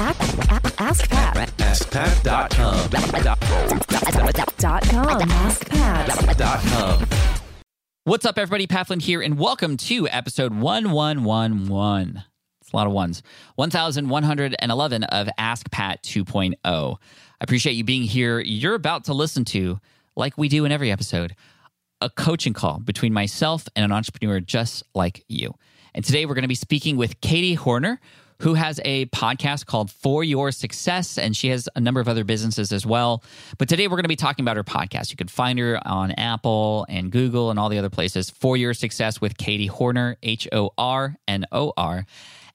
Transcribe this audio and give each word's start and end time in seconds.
Ask 0.00 1.10
Pat. 1.10 1.48
AskPat.com. 1.58 2.90
Dot 4.58 4.82
com. 4.84 5.28
AskPat. 5.28 6.28
What's 8.04 8.24
up, 8.24 8.38
everybody? 8.38 8.68
Pat 8.68 8.86
Flynn 8.86 9.00
here, 9.00 9.20
and 9.20 9.40
welcome 9.40 9.76
to 9.76 10.08
episode 10.08 10.54
1111. 10.54 12.22
It's 12.60 12.72
a 12.72 12.76
lot 12.76 12.86
of 12.86 12.92
ones. 12.92 13.24
1111 13.56 15.02
of 15.04 15.28
Ask 15.36 15.68
Pat 15.72 16.04
2.0. 16.04 16.54
I 16.64 16.96
appreciate 17.40 17.72
you 17.72 17.82
being 17.82 18.04
here. 18.04 18.38
You're 18.38 18.76
about 18.76 19.02
to 19.06 19.14
listen 19.14 19.44
to, 19.46 19.80
like 20.14 20.38
we 20.38 20.48
do 20.48 20.64
in 20.64 20.70
every 20.70 20.92
episode, 20.92 21.34
a 22.00 22.08
coaching 22.08 22.52
call 22.52 22.78
between 22.78 23.12
myself 23.12 23.66
and 23.74 23.84
an 23.84 23.90
entrepreneur 23.90 24.38
just 24.38 24.84
like 24.94 25.24
you. 25.26 25.54
And 25.92 26.04
today 26.04 26.24
we're 26.24 26.34
going 26.34 26.42
to 26.42 26.48
be 26.48 26.54
speaking 26.54 26.96
with 26.96 27.20
Katie 27.20 27.54
Hornor, 27.54 28.00
who 28.40 28.54
has 28.54 28.80
a 28.84 29.06
podcast 29.06 29.66
called 29.66 29.90
For 29.90 30.22
Your 30.22 30.52
Success, 30.52 31.18
and 31.18 31.36
she 31.36 31.48
has 31.48 31.68
a 31.74 31.80
number 31.80 32.00
of 32.00 32.08
other 32.08 32.24
businesses 32.24 32.72
as 32.72 32.86
well. 32.86 33.22
But 33.58 33.68
today 33.68 33.88
we're 33.88 33.96
going 33.96 34.04
to 34.04 34.08
be 34.08 34.16
talking 34.16 34.44
about 34.44 34.56
her 34.56 34.64
podcast. 34.64 35.10
You 35.10 35.16
can 35.16 35.28
find 35.28 35.58
her 35.58 35.80
on 35.86 36.12
Apple 36.12 36.86
and 36.88 37.10
Google 37.10 37.50
and 37.50 37.58
all 37.58 37.68
the 37.68 37.78
other 37.78 37.90
places. 37.90 38.30
For 38.30 38.56
Your 38.56 38.74
Success 38.74 39.20
with 39.20 39.36
Katie 39.36 39.66
Hornor, 39.66 40.16
H 40.22 40.46
O 40.52 40.70
R 40.78 41.16
N 41.26 41.46
O 41.52 41.72
R. 41.76 42.06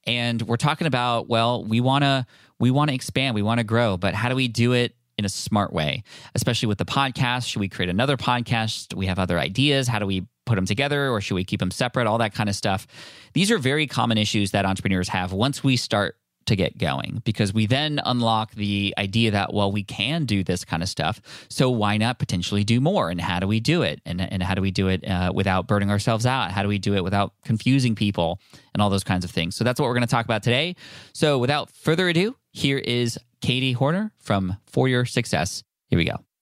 And 0.06 0.40
we're 0.42 0.56
talking 0.56 0.86
about, 0.86 1.28
well, 1.28 1.64
we 1.64 1.80
want 1.80 2.04
to 2.04 2.26
we 2.58 2.70
want 2.70 2.88
to 2.88 2.94
expand, 2.94 3.34
we 3.34 3.42
want 3.42 3.58
to 3.58 3.64
grow, 3.64 3.96
but 3.96 4.14
how 4.14 4.28
do 4.28 4.36
we 4.36 4.48
do 4.48 4.72
it 4.72 4.94
in 5.18 5.24
a 5.24 5.28
smart 5.28 5.72
way, 5.72 6.02
especially 6.34 6.66
with 6.66 6.78
the 6.78 6.84
podcast. 6.84 7.48
Should 7.48 7.60
we 7.60 7.68
create 7.68 7.88
another 7.88 8.16
podcast? 8.16 8.94
We 8.94 9.06
have 9.06 9.18
other 9.18 9.38
ideas? 9.38 9.86
How 9.86 9.98
do 9.98 10.06
we 10.06 10.26
put 10.44 10.56
them 10.56 10.66
together 10.66 11.10
or 11.10 11.20
should 11.20 11.34
we 11.34 11.44
keep 11.44 11.60
them 11.60 11.70
separate? 11.70 12.06
All 12.06 12.18
that 12.18 12.34
kind 12.34 12.48
of 12.48 12.56
stuff. 12.56 12.86
These 13.32 13.50
are 13.50 13.58
very 13.58 13.86
common 13.86 14.18
issues 14.18 14.52
that 14.52 14.64
entrepreneurs 14.64 15.08
have 15.08 15.32
once 15.32 15.64
we 15.64 15.76
start 15.76 16.16
to 16.46 16.56
get 16.56 16.78
going 16.78 17.22
because 17.24 17.54
we 17.54 17.66
then 17.66 18.00
unlock 18.04 18.54
the 18.54 18.94
idea 18.98 19.30
that 19.30 19.52
well 19.52 19.72
we 19.72 19.82
can 19.82 20.24
do 20.24 20.44
this 20.44 20.64
kind 20.64 20.82
of 20.82 20.88
stuff 20.88 21.20
so 21.48 21.70
why 21.70 21.96
not 21.96 22.18
potentially 22.18 22.64
do 22.64 22.80
more? 22.80 23.10
And 23.10 23.20
how 23.20 23.40
do 23.40 23.46
we 23.46 23.60
do 23.60 23.82
it? 23.82 24.00
And, 24.04 24.20
and 24.20 24.42
how 24.42 24.54
do 24.54 24.62
we 24.62 24.70
do 24.70 24.88
it 24.88 25.08
uh, 25.08 25.32
without 25.34 25.66
burning 25.66 25.90
ourselves 25.90 26.26
out? 26.26 26.50
How 26.50 26.62
do 26.62 26.68
we 26.68 26.78
do 26.78 26.94
it 26.94 27.04
without 27.04 27.32
confusing 27.44 27.94
people? 27.94 28.40
And 28.74 28.82
all 28.82 28.90
those 28.90 29.04
kinds 29.04 29.24
of 29.24 29.30
things. 29.30 29.54
So 29.54 29.64
that's 29.64 29.78
what 29.78 29.86
we're 29.86 29.94
going 29.94 30.06
to 30.06 30.10
talk 30.10 30.24
about 30.24 30.42
today. 30.42 30.76
So 31.12 31.38
without 31.38 31.70
further 31.70 32.08
ado 32.08 32.36
here 32.50 32.78
is 32.78 33.18
katie 33.40 33.72
hornor 33.72 34.12
from 34.18 34.56
for 34.66 34.88
your 34.88 35.04
success. 35.04 35.62
Here 35.88 35.98
we 35.98 36.04
go 36.04 36.33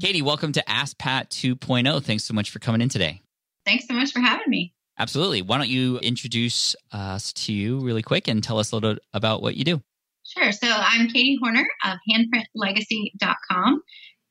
katie 0.00 0.22
welcome 0.22 0.52
to 0.52 0.68
ask 0.70 0.96
pat 0.98 1.30
2.0 1.30 2.02
thanks 2.02 2.24
so 2.24 2.34
much 2.34 2.50
for 2.50 2.58
coming 2.58 2.80
in 2.80 2.88
today 2.88 3.22
Thanks 3.68 3.86
so 3.86 3.92
much 3.92 4.12
for 4.12 4.20
having 4.20 4.48
me. 4.48 4.72
Absolutely. 4.98 5.42
Why 5.42 5.58
don't 5.58 5.68
you 5.68 5.98
introduce 5.98 6.74
us 6.90 7.34
to 7.34 7.52
you 7.52 7.80
really 7.80 8.00
quick 8.00 8.26
and 8.26 8.42
tell 8.42 8.58
us 8.58 8.72
a 8.72 8.76
little 8.76 8.94
bit 8.94 9.02
about 9.12 9.42
what 9.42 9.56
you 9.56 9.64
do? 9.64 9.82
Sure. 10.24 10.52
So 10.52 10.66
I'm 10.70 11.08
Katie 11.08 11.38
Hornor 11.38 11.66
of 11.84 11.98
handprintlegacy.com, 12.10 13.82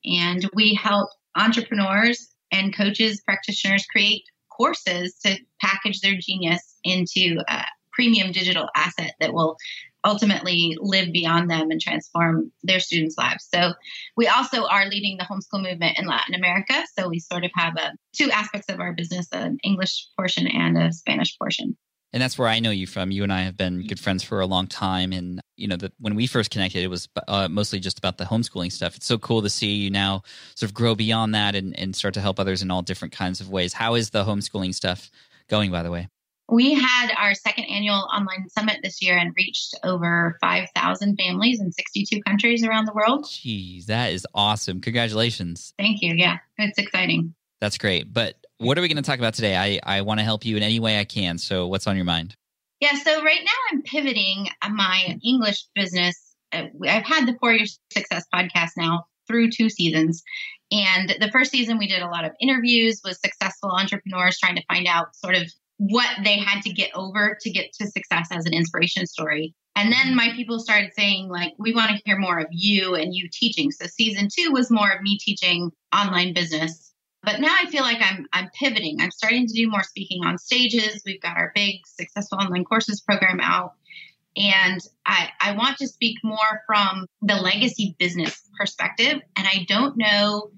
and 0.06 0.50
we 0.56 0.74
help 0.74 1.10
entrepreneurs 1.36 2.34
and 2.52 2.76
coaches, 2.76 3.22
practitioners 3.22 3.86
create 3.86 4.24
courses 4.50 5.14
to 5.24 5.38
package 5.62 6.02
their 6.02 6.16
genius 6.20 6.80
into 6.84 7.38
a 7.48 7.62
premium 7.94 8.32
digital 8.32 8.70
asset 8.76 9.14
that 9.20 9.36
will 9.36 9.56
ultimately 10.08 10.78
live 10.80 11.12
beyond 11.12 11.52
them 11.52 11.70
and 11.70 11.82
transform 11.82 12.52
their 12.64 12.80
students' 12.80 13.18
lives. 13.18 13.48
So 13.54 13.74
we 14.16 14.28
also 14.28 14.66
are 14.66 14.88
leading 14.88 15.18
the 15.18 15.26
homeschool 15.26 15.62
movement 15.62 16.00
in 16.00 16.08
Latin 16.08 16.34
America. 16.34 16.74
So 16.98 17.10
we 17.10 17.20
sort 17.20 17.44
of 17.44 17.52
have 17.56 17.76
a, 17.76 17.92
two 18.16 18.32
aspects 18.32 18.70
of 18.70 18.80
our 18.80 18.94
business, 18.94 19.28
an 19.34 19.58
English 19.64 20.08
portion 20.18 20.48
and 20.48 20.78
a 20.78 20.94
Spanish 20.94 21.38
portion. 21.38 21.78
And 22.14 22.24
that's 22.24 22.38
where 22.38 22.48
I 22.48 22.62
know 22.62 22.72
you 22.72 22.88
from. 22.88 23.12
You 23.12 23.24
and 23.24 23.34
I 23.34 23.42
have 23.42 23.58
been 23.58 23.86
good 23.86 24.00
friends 24.00 24.24
for 24.24 24.40
a 24.40 24.46
long 24.46 24.66
time. 24.66 25.12
And, 25.12 25.42
you 25.58 25.68
know, 25.68 25.76
the, 25.76 25.92
when 26.00 26.16
we 26.16 26.26
first 26.26 26.52
connected, 26.52 26.82
it 26.82 26.88
was 26.88 27.10
uh, 27.28 27.50
mostly 27.50 27.82
just 27.82 27.98
about 28.00 28.18
the 28.18 28.24
homeschooling 28.24 28.72
stuff. 28.72 28.96
It's 28.96 29.06
so 29.06 29.18
cool 29.18 29.42
to 29.42 29.50
see 29.50 29.74
you 29.74 29.92
now 29.92 30.24
sort 30.56 30.70
of 30.70 30.74
grow 30.74 30.96
beyond 30.96 31.36
that 31.36 31.54
and, 31.54 31.78
and 31.78 31.94
start 31.94 32.14
to 32.14 32.22
help 32.22 32.40
others 32.40 32.62
in 32.62 32.72
all 32.72 32.82
different 32.82 33.14
kinds 33.14 33.42
of 33.42 33.50
ways. 33.50 33.74
How 33.74 33.96
is 33.96 34.12
the 34.12 34.24
homeschooling 34.24 34.74
stuff 34.74 35.12
going, 35.50 35.70
by 35.70 35.84
the 35.84 35.92
way? 35.92 36.08
We 36.50 36.74
had 36.74 37.12
our 37.18 37.34
second 37.34 37.66
annual 37.66 38.08
online 38.14 38.48
summit 38.50 38.78
this 38.82 39.02
year 39.02 39.18
and 39.18 39.34
reached 39.36 39.76
over 39.84 40.38
5,000 40.40 41.18
families 41.18 41.60
in 41.60 41.72
62 41.72 42.22
countries 42.24 42.64
around 42.64 42.86
the 42.86 42.94
world. 42.94 43.26
Jeez, 43.26 43.86
that 43.88 44.14
is 44.14 44.26
awesome. 44.34 44.80
Congratulations. 44.80 45.74
Thank 45.78 46.02
you. 46.02 46.14
Yeah, 46.16 46.38
it's 46.58 46.78
exciting. 46.78 47.34
That's 47.60 47.78
great. 47.78 48.14
But 48.14 48.36
what 48.60 48.78
are 48.78 48.82
we 48.82 48.88
going 48.88 48.98
to 48.98 49.04
talk 49.04 49.20
about 49.20 49.34
today? 49.34 49.58
I, 49.58 49.98
I 49.98 50.02
want 50.02 50.20
to 50.20 50.24
help 50.24 50.46
you 50.46 50.56
in 50.56 50.64
any 50.64 50.80
way 50.80 51.00
I 51.00 51.04
can. 51.04 51.38
So, 51.38 51.68
what's 51.68 51.86
on 51.86 51.96
your 51.96 52.06
mind? 52.06 52.36
Yeah, 52.80 52.94
so 52.94 53.24
right 53.24 53.42
now 53.44 53.52
I'm 53.72 53.82
pivoting 53.82 54.48
my 54.70 55.18
English 55.26 55.66
business. 55.76 56.36
Uh, 56.54 56.66
I've 56.88 57.06
had 57.06 57.28
the 57.28 57.36
For 57.40 57.52
Your 57.52 57.66
Success 57.92 58.26
podcast 58.34 58.72
now 58.78 59.06
through 59.28 59.52
two 59.52 59.70
seasons. 59.70 60.24
And 60.72 61.16
the 61.20 61.30
first 61.32 61.52
season, 61.52 61.78
we 61.78 61.88
did 61.88 62.02
a 62.02 62.08
lot 62.08 62.26
of 62.26 62.34
interviews 62.40 63.02
with 63.04 63.18
successful 63.18 63.72
entrepreneurs 63.72 64.38
trying 64.38 64.56
to 64.56 64.64
find 64.68 64.88
out 64.88 65.16
sort 65.16 65.36
of 65.36 65.52
what 65.78 66.08
they 66.24 66.38
had 66.38 66.62
to 66.64 66.74
get 66.74 66.92
over 66.96 67.38
to 67.40 67.50
get 67.52 67.72
to 67.74 67.88
success 67.88 68.28
as 68.32 68.46
an 68.46 68.54
inspiration 68.54 69.06
story. 69.06 69.54
And 69.76 69.92
then 69.92 70.16
my 70.16 70.32
people 70.36 70.60
started 70.60 70.92
saying, 70.96 71.30
like, 71.30 71.54
we 71.60 71.74
want 71.74 71.92
to 71.92 72.02
hear 72.04 72.18
more 72.18 72.40
of 72.40 72.48
you 72.50 72.96
and 72.96 73.14
you 73.14 73.30
teaching. 73.32 73.72
So 73.72 73.86
season 73.86 74.28
two 74.36 74.52
was 74.52 74.72
more 74.72 74.90
of 74.90 75.02
me 75.02 75.20
teaching 75.20 75.72
online 75.96 76.34
business. 76.34 76.94
But 77.22 77.40
now 77.40 77.54
I 77.60 77.70
feel 77.70 77.84
like 77.84 78.00
I'm 78.02 78.26
I'm 78.34 78.50
pivoting. 78.60 78.98
I'm 79.00 79.12
starting 79.12 79.46
to 79.48 79.54
do 79.54 79.70
more 79.70 79.84
speaking 79.84 80.24
on 80.26 80.38
stages. 80.38 81.04
We've 81.06 81.22
got 81.22 81.38
our 81.38 81.52
big 81.54 81.82
successful 81.86 82.40
online 82.40 82.64
courses 82.64 83.02
program 83.02 83.40
out. 83.40 83.74
And 84.36 84.80
I, 85.06 85.30
I 85.42 85.52
want 85.54 85.78
to 85.80 85.88
speak 85.88 86.18
more 86.24 86.62
from 86.68 87.08
the 87.22 87.36
legacy 87.36 87.96
business 87.98 88.42
perspective. 88.58 89.20
And 89.36 89.48
I 89.48 89.66
don't 89.68 89.98
know 89.98 90.52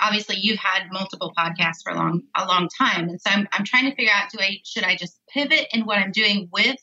obviously 0.00 0.36
you've 0.40 0.58
had 0.58 0.90
multiple 0.90 1.32
podcasts 1.36 1.82
for 1.82 1.92
a 1.92 1.96
long 1.96 2.22
a 2.36 2.46
long 2.46 2.68
time. 2.76 3.08
And 3.08 3.20
so 3.20 3.30
I'm, 3.30 3.48
I'm 3.52 3.64
trying 3.64 3.88
to 3.88 3.94
figure 3.94 4.12
out 4.12 4.30
do 4.30 4.38
i 4.40 4.58
should 4.64 4.84
i 4.84 4.96
just 4.96 5.20
pivot 5.32 5.66
in 5.72 5.82
what 5.82 5.98
i'm 5.98 6.12
doing 6.12 6.48
with 6.52 6.76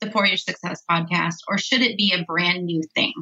the 0.00 0.10
for 0.10 0.26
your 0.26 0.36
success 0.36 0.82
podcast 0.90 1.36
or 1.48 1.58
should 1.58 1.80
it 1.80 1.96
be 1.96 2.12
a 2.12 2.24
brand 2.24 2.64
new 2.64 2.82
thing? 2.94 3.14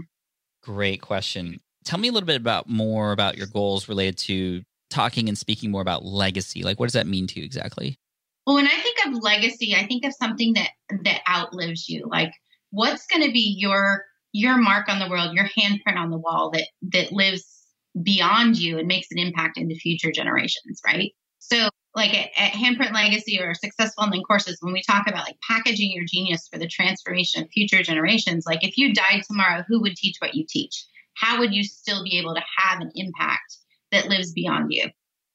Great 0.63 1.01
question. 1.01 1.61
Tell 1.85 1.99
me 1.99 2.09
a 2.09 2.13
little 2.13 2.27
bit 2.27 2.37
about 2.41 2.69
more 2.69 3.13
about 3.13 3.37
your 3.37 3.47
goals 3.47 3.89
related 3.89 4.17
to 4.19 4.63
talking 4.91 5.29
and 5.29 5.37
speaking 5.37 5.71
more 5.71 5.83
about 5.83 6.05
legacy. 6.05 6.63
Like 6.63 6.81
what 6.81 6.87
does 6.87 6.95
that 6.95 7.07
mean 7.07 7.27
to 7.29 7.41
you 7.41 7.45
exactly? 7.45 7.99
Well 8.47 8.57
when 8.57 8.67
i 8.67 8.77
think 8.77 8.99
of 9.07 9.23
legacy 9.23 9.75
i 9.75 9.87
think 9.87 10.05
of 10.05 10.13
something 10.15 10.55
that 10.55 10.71
that 11.05 11.21
outlives 11.29 11.89
you. 11.89 12.07
Like 12.11 12.33
what's 12.71 13.07
going 13.07 13.23
to 13.23 13.33
be 13.33 13.57
your 13.59 14.05
your 14.33 14.59
mark 14.59 14.89
on 14.89 14.99
the 14.99 15.09
world 15.09 15.35
your 15.35 15.49
handprint 15.57 15.97
on 15.97 16.11
the 16.11 16.19
wall 16.19 16.51
that 16.51 16.67
that 16.93 17.13
lives 17.13 17.54
beyond 18.03 18.59
you 18.59 18.79
and 18.79 18.89
makes 18.89 19.09
an 19.11 19.19
impact 19.19 19.59
into 19.59 19.75
future 19.77 20.11
generations, 20.13 20.81
right? 20.87 21.13
So, 21.39 21.69
like 21.95 22.15
at, 22.15 22.31
at 22.37 22.53
Handprint 22.53 22.93
Legacy 22.93 23.41
or 23.41 23.55
Successful 23.55 24.05
Online 24.05 24.23
Courses, 24.23 24.59
when 24.61 24.73
we 24.73 24.83
talk 24.83 25.07
about 25.07 25.27
like 25.27 25.37
packaging 25.49 25.93
your 25.93 26.05
genius 26.11 26.49
for 26.51 26.59
the 26.59 26.67
transformation 26.67 27.43
of 27.43 27.51
future 27.51 27.83
generations, 27.83 28.45
like 28.47 28.65
if 28.65 28.77
you 28.77 28.93
died 28.93 29.23
tomorrow, 29.27 29.63
who 29.69 29.81
would 29.83 29.95
teach 29.95 30.17
what 30.19 30.35
you 30.35 30.45
teach? 30.49 30.85
How 31.17 31.39
would 31.39 31.55
you 31.55 31.63
still 31.63 32.03
be 32.03 32.19
able 32.19 32.35
to 32.35 32.43
have 32.59 32.81
an 32.81 32.91
impact 32.97 33.59
that 33.93 34.09
lives 34.09 34.33
beyond 34.33 34.69
you? 34.71 34.91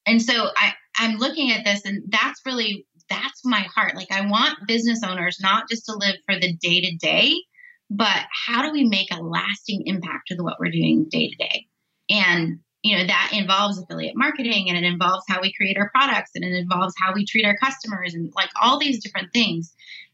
And 0.05 0.21
so 0.21 0.49
I, 0.57 0.73
I'm 0.97 1.17
looking 1.17 1.51
at 1.51 1.63
this, 1.63 1.85
and 1.85 2.03
that's 2.09 2.41
really 2.45 2.85
that's 3.09 3.45
my 3.45 3.61
heart. 3.61 3.95
Like 3.95 4.11
I 4.11 4.27
want 4.27 4.67
business 4.67 5.01
owners 5.03 5.39
not 5.41 5.69
just 5.69 5.85
to 5.85 5.93
live 5.93 6.15
for 6.25 6.35
the 6.39 6.53
day 6.57 6.81
to 6.81 6.95
day, 6.97 7.35
but 7.89 8.25
how 8.47 8.61
do 8.61 8.71
we 8.71 8.83
make 8.83 9.07
a 9.11 9.21
lasting 9.21 9.83
impact 9.85 10.29
with 10.29 10.41
what 10.41 10.57
we're 10.59 10.71
doing 10.71 11.07
day 11.09 11.29
to 11.29 11.35
day? 11.35 11.68
And 12.09 12.59
you 12.83 12.97
know 12.97 13.05
that 13.05 13.31
involves 13.33 13.77
affiliate 13.77 14.15
marketing 14.15 14.69
and 14.69 14.77
it 14.77 14.85
involves 14.85 15.25
how 15.27 15.41
we 15.41 15.53
create 15.53 15.77
our 15.77 15.89
products 15.89 16.31
and 16.33 16.45
it 16.45 16.53
involves 16.53 16.93
how 16.97 17.13
we 17.13 17.25
treat 17.25 17.45
our 17.45 17.57
customers 17.57 18.13
and 18.13 18.31
like 18.35 18.49
all 18.61 18.79
these 18.79 19.03
different 19.03 19.31
things. 19.33 19.73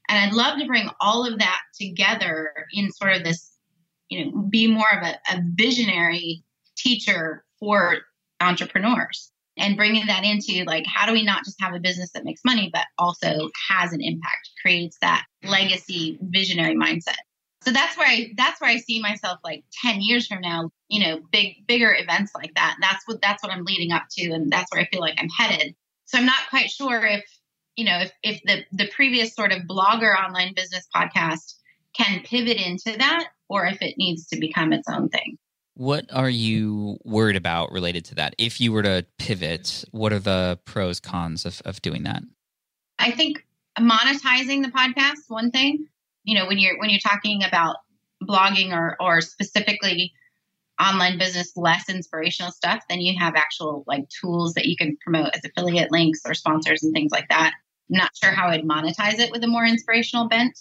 And 0.09 0.17
i'd 0.19 0.35
love 0.35 0.59
to 0.59 0.65
bring 0.65 0.89
all 0.99 1.25
of 1.25 1.39
that 1.39 1.61
together 1.79 2.53
in 2.71 2.91
sort 2.91 3.15
of 3.15 3.23
this 3.23 3.55
you 4.09 4.25
know 4.25 4.41
be 4.49 4.67
more 4.67 4.91
of 4.91 5.03
a, 5.03 5.17
a 5.33 5.41
visionary 5.55 6.43
teacher 6.77 7.43
for 7.59 7.97
entrepreneurs 8.41 9.31
and 9.57 9.77
bringing 9.77 10.05
that 10.07 10.25
into 10.25 10.63
like 10.65 10.85
how 10.87 11.05
do 11.05 11.13
we 11.13 11.23
not 11.23 11.43
just 11.45 11.61
have 11.61 11.73
a 11.73 11.79
business 11.79 12.11
that 12.11 12.25
makes 12.25 12.41
money 12.45 12.69
but 12.71 12.85
also 12.97 13.49
has 13.69 13.93
an 13.93 14.01
impact 14.01 14.49
creates 14.61 14.97
that 15.01 15.25
legacy 15.43 16.17
visionary 16.21 16.75
mindset 16.75 17.15
so 17.65 17.71
that's 17.71 17.97
where 17.97 18.07
I 18.07 18.31
that's 18.37 18.61
where 18.61 18.69
I 18.69 18.77
see 18.77 19.01
myself 19.01 19.39
like 19.43 19.63
10 19.81 20.01
years 20.01 20.27
from 20.27 20.41
now, 20.41 20.69
you 20.87 20.99
know, 20.99 21.21
big 21.31 21.65
bigger 21.67 21.95
events 21.97 22.31
like 22.35 22.53
that. 22.55 22.77
That's 22.79 23.07
what 23.07 23.21
that's 23.21 23.41
what 23.41 23.51
I'm 23.51 23.65
leading 23.65 23.91
up 23.91 24.03
to 24.17 24.31
and 24.31 24.51
that's 24.51 24.71
where 24.71 24.81
I 24.81 24.85
feel 24.85 25.01
like 25.01 25.15
I'm 25.17 25.29
headed. 25.29 25.75
So 26.05 26.19
I'm 26.19 26.25
not 26.25 26.49
quite 26.49 26.69
sure 26.69 27.03
if, 27.05 27.23
you 27.75 27.85
know, 27.85 27.99
if 27.99 28.11
if 28.21 28.41
the 28.43 28.65
the 28.71 28.89
previous 28.89 29.33
sort 29.33 29.51
of 29.51 29.63
blogger 29.63 30.15
online 30.15 30.53
business 30.55 30.87
podcast 30.95 31.55
can 31.97 32.21
pivot 32.23 32.57
into 32.57 32.97
that 32.97 33.29
or 33.49 33.65
if 33.65 33.81
it 33.81 33.95
needs 33.97 34.27
to 34.27 34.39
become 34.39 34.71
its 34.71 34.87
own 34.87 35.09
thing. 35.09 35.37
What 35.73 36.05
are 36.13 36.29
you 36.29 36.97
worried 37.03 37.35
about 37.35 37.71
related 37.71 38.05
to 38.05 38.15
that? 38.15 38.35
If 38.37 38.61
you 38.61 38.71
were 38.71 38.83
to 38.83 39.05
pivot, 39.17 39.83
what 39.91 40.13
are 40.13 40.19
the 40.19 40.59
pros 40.65 40.99
cons 40.99 41.45
of, 41.45 41.61
of 41.65 41.81
doing 41.81 42.03
that? 42.03 42.21
I 42.97 43.11
think 43.11 43.45
monetizing 43.77 44.63
the 44.63 44.71
podcast, 44.71 45.17
one 45.27 45.51
thing 45.51 45.87
you 46.25 46.37
know 46.37 46.45
when 46.47 46.57
you're 46.57 46.77
when 46.79 46.89
you're 46.89 46.99
talking 46.99 47.43
about 47.43 47.77
blogging 48.23 48.73
or 48.73 48.95
or 48.99 49.21
specifically 49.21 50.11
online 50.79 51.17
business 51.17 51.53
less 51.55 51.89
inspirational 51.89 52.51
stuff, 52.51 52.83
then 52.89 52.99
you 52.99 53.17
have 53.17 53.35
actual 53.35 53.83
like 53.87 54.05
tools 54.09 54.53
that 54.55 54.65
you 54.65 54.75
can 54.75 54.97
promote 55.01 55.29
as 55.33 55.41
affiliate 55.45 55.91
links 55.91 56.21
or 56.25 56.33
sponsors 56.33 56.83
and 56.83 56.93
things 56.93 57.11
like 57.11 57.29
that. 57.29 57.53
I'm 57.89 57.97
not 57.97 58.11
sure 58.21 58.31
how 58.31 58.49
I'd 58.49 58.63
monetize 58.63 59.19
it 59.19 59.31
with 59.31 59.43
a 59.43 59.47
more 59.47 59.65
inspirational 59.65 60.27
bent. 60.27 60.59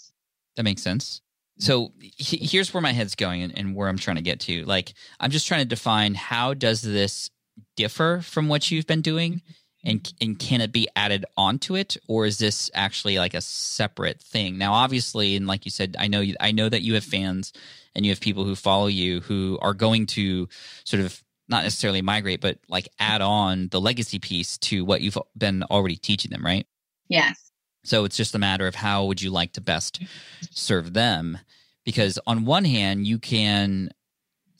That 0.57 0.63
makes 0.63 0.83
sense. 0.83 1.21
So 1.59 1.93
he- 2.01 2.45
here's 2.45 2.75
where 2.75 2.81
my 2.81 2.93
head's 2.93 3.15
going 3.15 3.43
and, 3.43 3.57
and 3.57 3.75
where 3.75 3.89
I'm 3.89 3.99
trying 3.99 4.17
to 4.17 4.23
get 4.23 4.41
to. 4.41 4.65
Like, 4.65 4.93
I'm 5.21 5.31
just 5.31 5.47
trying 5.47 5.61
to 5.61 5.69
define 5.69 6.15
how 6.15 6.55
does 6.55 6.83
this 6.83 7.31
differ 7.77 8.21
from 8.23 8.49
what 8.49 8.71
you've 8.71 8.87
been 8.87 9.03
doing, 9.03 9.43
and 9.85 10.13
and 10.21 10.39
can 10.39 10.61
it 10.61 10.73
be 10.73 10.89
added 10.97 11.25
onto 11.37 11.77
it, 11.77 11.97
or 12.09 12.27
is 12.27 12.39
this 12.39 12.71
actually 12.75 13.19
like 13.19 13.35
a 13.35 13.41
separate 13.41 14.21
thing? 14.21 14.59
Now, 14.59 14.73
obviously, 14.73 15.37
and 15.37 15.47
like 15.47 15.65
you 15.65 15.71
said, 15.71 15.97
I 15.99 16.09
know 16.09 16.21
you, 16.21 16.37
I 16.41 16.53
know 16.53 16.69
that 16.69 16.83
you 16.83 16.95
have 16.95 17.05
fans 17.05 17.53
and 17.95 18.05
you 18.05 18.13
have 18.13 18.21
people 18.21 18.45
who 18.45 18.57
follow 18.57 18.87
you 18.87 19.21
who 19.21 19.59
are 19.61 19.75
going 19.75 20.07
to 20.07 20.49
sort 20.85 21.03
of 21.03 21.23
not 21.49 21.63
necessarily 21.63 22.03
migrate, 22.03 22.41
but 22.41 22.59
like 22.69 22.89
add 22.99 23.21
on 23.21 23.69
the 23.69 23.81
legacy 23.81 24.19
piece 24.19 24.57
to 24.59 24.85
what 24.85 25.03
you've 25.03 25.19
been 25.37 25.63
already 25.65 25.97
teaching 25.97 26.31
them, 26.31 26.45
right? 26.45 26.67
Yes. 27.09 27.53
So 27.85 28.05
it's 28.05 28.17
just 28.17 28.35
a 28.35 28.39
matter 28.39 28.67
of 28.67 28.75
how 28.75 29.05
would 29.05 29.21
you 29.21 29.31
like 29.31 29.53
to 29.53 29.61
best 29.61 30.01
mm-hmm. 30.01 30.47
serve 30.51 30.95
them? 30.95 31.39
Because 31.85 32.19
on 32.27 32.47
one 32.47 32.65
hand, 32.65 33.07
you 33.07 33.19
can 33.19 33.91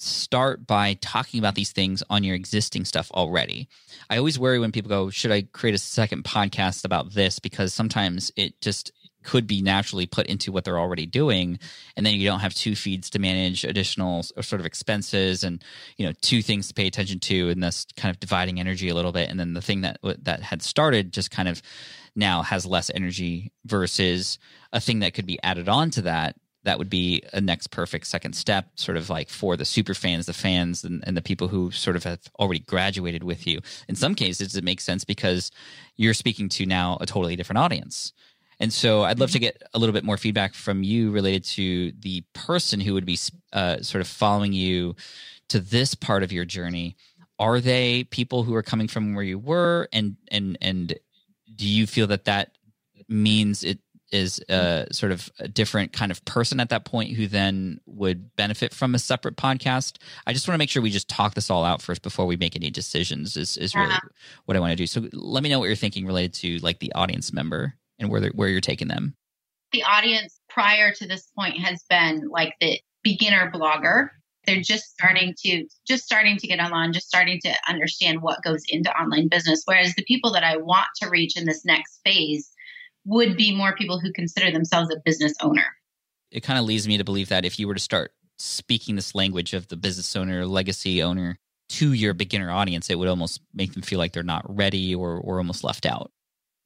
start 0.05 0.67
by 0.67 0.95
talking 1.01 1.39
about 1.39 1.55
these 1.55 1.73
things 1.73 2.03
on 2.11 2.25
your 2.25 2.35
existing 2.35 2.85
stuff 2.85 3.11
already. 3.13 3.69
I 4.11 4.19
always 4.19 4.39
worry 4.39 4.59
when 4.59 4.73
people 4.73 4.89
go, 4.89 5.11
Should 5.11 5.33
I 5.33 5.43
create 5.43 5.75
a 5.75 5.79
second 5.79 6.25
podcast 6.25 6.85
about 6.85 7.13
this? 7.13 7.39
Because 7.39 7.73
sometimes 7.73 8.31
it 8.37 8.61
just 8.61 8.93
could 9.25 9.47
be 9.47 9.63
naturally 9.63 10.07
put 10.07 10.27
into 10.27 10.53
what 10.53 10.65
they're 10.65 10.79
already 10.79 11.07
doing 11.07 11.59
and 11.97 12.05
then 12.05 12.15
you 12.15 12.29
don't 12.29 12.41
have 12.41 12.55
two 12.55 12.77
feeds 12.77 13.11
to 13.11 13.19
manage 13.19 13.65
additional 13.65 14.23
or 14.37 14.43
sort 14.43 14.61
of 14.61 14.67
expenses 14.67 15.43
and 15.43 15.65
you 15.97 16.07
know 16.07 16.13
two 16.21 16.43
things 16.43 16.69
to 16.69 16.75
pay 16.75 16.87
attention 16.87 17.19
to 17.19 17.49
and 17.49 17.63
thus 17.63 17.87
kind 17.97 18.15
of 18.15 18.21
dividing 18.21 18.61
energy 18.61 18.89
a 18.89 18.95
little 18.95 19.13
bit 19.13 19.31
and 19.31 19.41
then 19.41 19.55
the 19.55 19.63
thing 19.63 19.81
that 19.81 19.99
that 20.23 20.43
had 20.43 20.63
started 20.63 21.11
just 21.11 21.31
kind 21.31 21.49
of 21.49 21.63
now 22.15 22.43
has 22.43 22.67
less 22.67 22.91
energy 22.95 23.51
versus 23.65 24.39
a 24.73 24.81
thing 24.81 25.01
that 25.01 25.15
could 25.15 25.27
be 25.27 25.39
added 25.43 25.69
on 25.69 25.91
to 25.91 26.03
that 26.03 26.37
that 26.65 26.79
would 26.79 26.91
be 26.91 27.23
a 27.33 27.41
next 27.41 27.69
perfect 27.69 28.07
second 28.07 28.35
step 28.35 28.71
sort 28.75 28.97
of 28.97 29.09
like 29.09 29.29
for 29.29 29.57
the 29.57 29.65
super 29.65 29.95
fans 29.95 30.27
the 30.27 30.33
fans 30.33 30.85
and, 30.85 31.05
and 31.07 31.17
the 31.17 31.23
people 31.23 31.49
who 31.49 31.71
sort 31.71 31.97
of 31.97 32.05
have 32.05 32.21
already 32.39 32.61
graduated 32.61 33.23
with 33.23 33.47
you. 33.47 33.61
In 33.89 33.95
some 33.95 34.15
cases 34.15 34.57
it 34.57 34.65
makes 34.65 34.85
sense 34.85 35.05
because 35.05 35.51
you're 35.97 36.15
speaking 36.15 36.49
to 36.51 36.67
now 36.67 36.99
a 37.01 37.07
totally 37.07 37.37
different 37.37 37.59
audience. 37.59 38.13
And 38.61 38.73
so 38.73 39.03
I'd 39.03 39.19
love 39.19 39.33
to 39.33 39.39
get 39.39 39.63
a 39.75 39.79
little 39.79 39.93
bit 39.93 40.05
more 40.05 40.17
feedback 40.17 40.55
from 40.55 40.83
you 40.83 41.11
related 41.11 41.45
to 41.45 41.93
the 42.01 42.23
person 42.33 42.81
who 42.81 42.95
would 42.95 43.05
be 43.05 43.19
uh, 43.53 43.81
sort 43.83 44.01
of 44.01 44.09
following 44.09 44.53
you 44.53 44.95
to 45.49 45.61
this 45.61 45.95
part 45.95 46.23
of 46.23 46.33
your 46.33 46.45
journey. 46.45 46.97
Are 47.39 47.61
they 47.61 48.05
people 48.05 48.45
who 48.45 48.55
are 48.55 48.63
coming 48.63 48.87
from 48.87 49.15
where 49.15 49.25
you 49.25 49.39
were, 49.39 49.89
and 49.93 50.17
and 50.31 50.57
and 50.61 50.95
do 51.55 51.69
you 51.69 51.87
feel 51.87 52.07
that 52.07 52.27
that 52.27 52.57
means 53.09 53.65
it 53.65 53.81
is 54.13 54.41
a 54.49 54.87
sort 54.93 55.13
of 55.13 55.31
a 55.39 55.49
different 55.49 55.93
kind 55.93 56.13
of 56.13 56.25
person 56.25 56.61
at 56.61 56.69
that 56.69 56.85
point 56.85 57.11
who 57.17 57.27
then 57.27 57.81
would 57.87 58.35
benefit 58.37 58.73
from 58.73 58.95
a 58.95 58.99
separate 58.99 59.37
podcast? 59.37 59.97
I 60.27 60.33
just 60.33 60.47
want 60.47 60.55
to 60.55 60.59
make 60.59 60.71
sure 60.71 60.83
we 60.83 60.91
just 60.91 61.09
talk 61.09 61.35
this 61.35 61.51
all 61.51 61.65
out 61.65 61.83
first 61.83 62.03
before 62.03 62.27
we 62.27 62.37
make 62.37 62.55
any 62.57 62.71
decisions. 62.71 63.37
Is 63.37 63.57
is 63.57 63.75
really 63.75 63.89
Yeah. 63.89 63.99
what 64.45 64.57
I 64.57 64.61
want 64.61 64.73
to 64.73 64.77
do. 64.77 64.87
So 64.87 65.09
let 65.13 65.43
me 65.43 65.49
know 65.49 65.59
what 65.59 65.67
you're 65.67 65.77
thinking 65.77 66.07
related 66.07 66.35
to 66.35 66.59
like 66.59 66.79
the 66.79 66.93
audience 66.93 67.33
member 67.33 67.75
and 67.99 68.11
where 68.11 68.29
where 68.31 68.49
you're 68.49 68.61
taking 68.61 68.89
them. 68.89 69.17
The 69.73 69.83
audience 69.83 70.39
prior 70.49 70.93
to 70.93 71.07
this 71.09 71.27
point 71.37 71.59
has 71.59 71.83
been 71.89 72.29
like 72.29 72.55
the 72.61 72.79
beginner 73.03 73.51
blogger. 73.53 74.11
They're 74.47 74.61
just 74.61 74.93
starting 74.93 75.35
to 75.39 75.67
just 75.87 76.05
starting 76.05 76.37
to 76.37 76.47
get 76.47 76.61
online, 76.61 76.93
just 76.93 77.09
starting 77.09 77.41
to 77.41 77.55
understand 77.69 78.21
what 78.23 78.43
goes 78.43 78.63
into 78.69 78.91
online 78.97 79.29
business. 79.29 79.63
Whereas 79.65 79.95
the 79.95 80.05
people 80.05 80.31
that 80.33 80.45
I 80.45 80.59
want 80.59 80.87
to 81.01 81.09
reach 81.09 81.37
in 81.37 81.47
this 81.47 81.65
next 81.65 82.01
phase 82.05 82.51
would 83.05 83.37
be 83.37 83.55
more 83.55 83.75
people 83.75 84.01
who 84.01 84.13
consider 84.13 84.51
themselves 84.51 84.91
a 84.93 84.99
business 85.05 85.35
owner. 85.43 85.67
It 86.31 86.43
kind 86.43 86.59
of 86.59 86.65
leads 86.65 86.89
me 86.89 86.99
to 86.99 87.05
believe 87.05 87.29
that 87.29 87.45
if 87.45 87.59
you 87.59 87.69
were 87.69 87.75
to 87.75 87.81
start 87.81 88.13
speaking 88.39 88.97
this 88.97 89.15
language 89.15 89.55
of 89.55 89.69
the 89.69 89.77
business 89.77 90.15
owner, 90.17 90.47
legacy 90.47 91.03
owner 91.03 91.39
to 91.69 91.93
your 91.93 92.15
beginner 92.15 92.51
audience, 92.51 92.91
it 92.91 92.99
would 92.99 93.09
almost 93.09 93.41
make 93.55 93.73
them 93.73 93.83
feel 93.83 93.99
like 93.99 94.13
they're 94.13 94.23
not 94.23 94.45
ready 94.49 94.95
or 94.95 95.17
or 95.19 95.39
almost 95.39 95.65
left 95.65 95.87
out. 95.87 96.11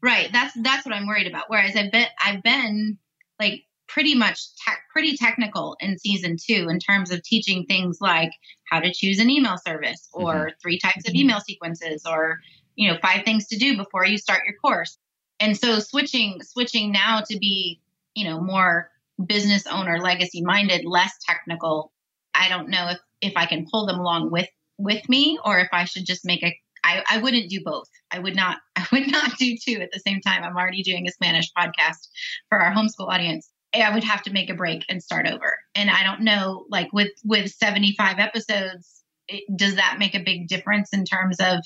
Right. 0.03 0.31
That's 0.33 0.55
that's 0.63 0.87
what 0.87 0.95
I'm 0.95 1.07
worried 1.07 1.27
about. 1.27 1.45
Whereas 1.49 1.77
I've 1.77 1.93
been 1.93 2.07
I've 2.25 2.43
been 2.43 2.99
like 3.39 3.65
pretty 3.89 4.15
much 4.15 4.41
tech, 4.65 4.81
pretty 4.93 5.17
technical 5.17 5.77
in 5.81 5.99
season 5.99 6.37
two 6.37 6.69
in 6.69 6.79
terms 6.79 7.11
of 7.11 7.23
teaching 7.23 7.65
things 7.65 7.99
like 8.01 8.31
how 8.71 8.81
to 8.81 8.93
choose 8.93 9.19
an 9.19 9.31
email 9.31 9.57
service 9.67 10.09
or 10.13 10.35
mm-hmm. 10.35 10.49
three 10.63 10.79
types 10.79 11.09
of 11.09 11.15
mm-hmm. 11.15 11.23
email 11.23 11.41
sequences 11.41 12.05
or 12.07 12.39
you 12.77 12.91
know 12.91 12.99
five 13.03 13.25
things 13.25 13.47
to 13.49 13.57
do 13.57 13.77
before 13.77 14.07
you 14.07 14.19
start 14.19 14.43
your 14.47 14.57
course. 14.63 14.99
And 15.41 15.57
so 15.57 15.79
switching 15.79 16.43
switching 16.43 16.93
now 16.93 17.23
to 17.29 17.39
be 17.39 17.81
you 18.15 18.25
know 18.25 18.41
more 18.41 18.91
business 19.25 19.67
owner 19.67 19.99
legacy 20.01 20.43
minded, 20.43 20.85
less 20.85 21.13
technical. 21.27 21.93
I 22.35 22.49
don't 22.49 22.69
know 22.69 22.89
if 22.91 22.99
if 23.21 23.33
I 23.37 23.47
can 23.47 23.67
pull 23.71 23.87
them 23.87 23.99
along 23.99 24.31
with 24.31 24.49
with 24.79 25.09
me 25.09 25.39
or 25.45 25.59
if 25.59 25.69
I 25.73 25.85
should 25.85 26.07
just 26.07 26.25
make 26.25 26.43
a 26.43 26.57
I, 26.85 27.03
I 27.11 27.19
wouldn't 27.19 27.51
do 27.51 27.61
both. 27.63 27.89
I 28.11 28.19
would 28.19 28.37
not 28.37 28.59
I 28.77 28.87
would 28.93 29.11
not 29.11 29.37
do 29.39 29.57
two 29.57 29.81
at 29.81 29.91
the 29.93 30.01
same 30.01 30.21
time. 30.21 30.45
I'm 30.45 30.57
already 30.57 30.83
doing 30.83 31.07
a 31.07 31.13
Spanish 31.13 31.51
podcast 31.57 32.09
for 32.49 32.61
our 32.61 32.73
homeschool 32.73 33.13
audience. 33.13 33.51
I 33.75 33.93
would 33.93 34.05
have 34.05 34.23
to 34.23 34.33
make 34.33 34.49
a 34.49 34.55
break 34.55 34.85
and 34.89 35.03
start 35.03 35.27
over. 35.27 35.59
And 35.75 35.91
I 35.91 36.03
don't 36.03 36.23
know, 36.23 36.65
like 36.71 36.93
with 36.93 37.11
with 37.25 37.51
75 37.51 38.19
episodes, 38.19 39.03
it, 39.29 39.45
does 39.57 39.77
that 39.77 39.99
make 39.99 40.15
a 40.15 40.23
big 40.25 40.49
difference 40.49 40.91
in 40.93 41.05
terms 41.05 41.37
of 41.41 41.59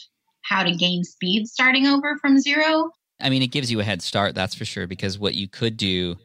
how 0.42 0.64
to 0.64 0.74
gain 0.74 1.04
speed 1.04 1.46
starting 1.46 1.86
over 1.86 2.18
from 2.20 2.40
zero? 2.40 2.90
I 3.22 3.30
mean, 3.30 3.42
it 3.42 3.52
gives 3.52 3.70
you 3.70 3.80
a 3.80 3.84
head 3.84 4.02
start, 4.02 4.34
that's 4.34 4.54
for 4.54 4.64
sure, 4.64 4.86
because 4.86 5.18
what 5.18 5.34
you 5.34 5.48
could 5.48 5.76
do 5.76 6.16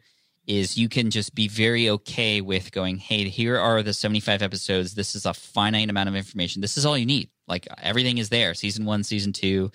is 0.48 0.78
you 0.78 0.88
can 0.88 1.10
just 1.10 1.34
be 1.34 1.46
very 1.46 1.90
okay 1.90 2.40
with 2.40 2.72
going, 2.72 2.96
hey, 2.96 3.28
here 3.28 3.58
are 3.58 3.82
the 3.82 3.92
75 3.92 4.40
episodes. 4.42 4.94
This 4.94 5.14
is 5.14 5.26
a 5.26 5.34
finite 5.34 5.90
amount 5.90 6.08
of 6.08 6.16
information. 6.16 6.62
This 6.62 6.78
is 6.78 6.86
all 6.86 6.96
you 6.96 7.04
need. 7.06 7.28
Like 7.46 7.68
everything 7.82 8.18
is 8.18 8.30
there 8.30 8.54
season 8.54 8.86
one, 8.86 9.04
season 9.04 9.32
two. 9.32 9.70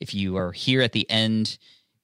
If 0.00 0.14
you 0.14 0.38
are 0.38 0.52
here 0.52 0.80
at 0.80 0.92
the 0.92 1.08
end, 1.10 1.58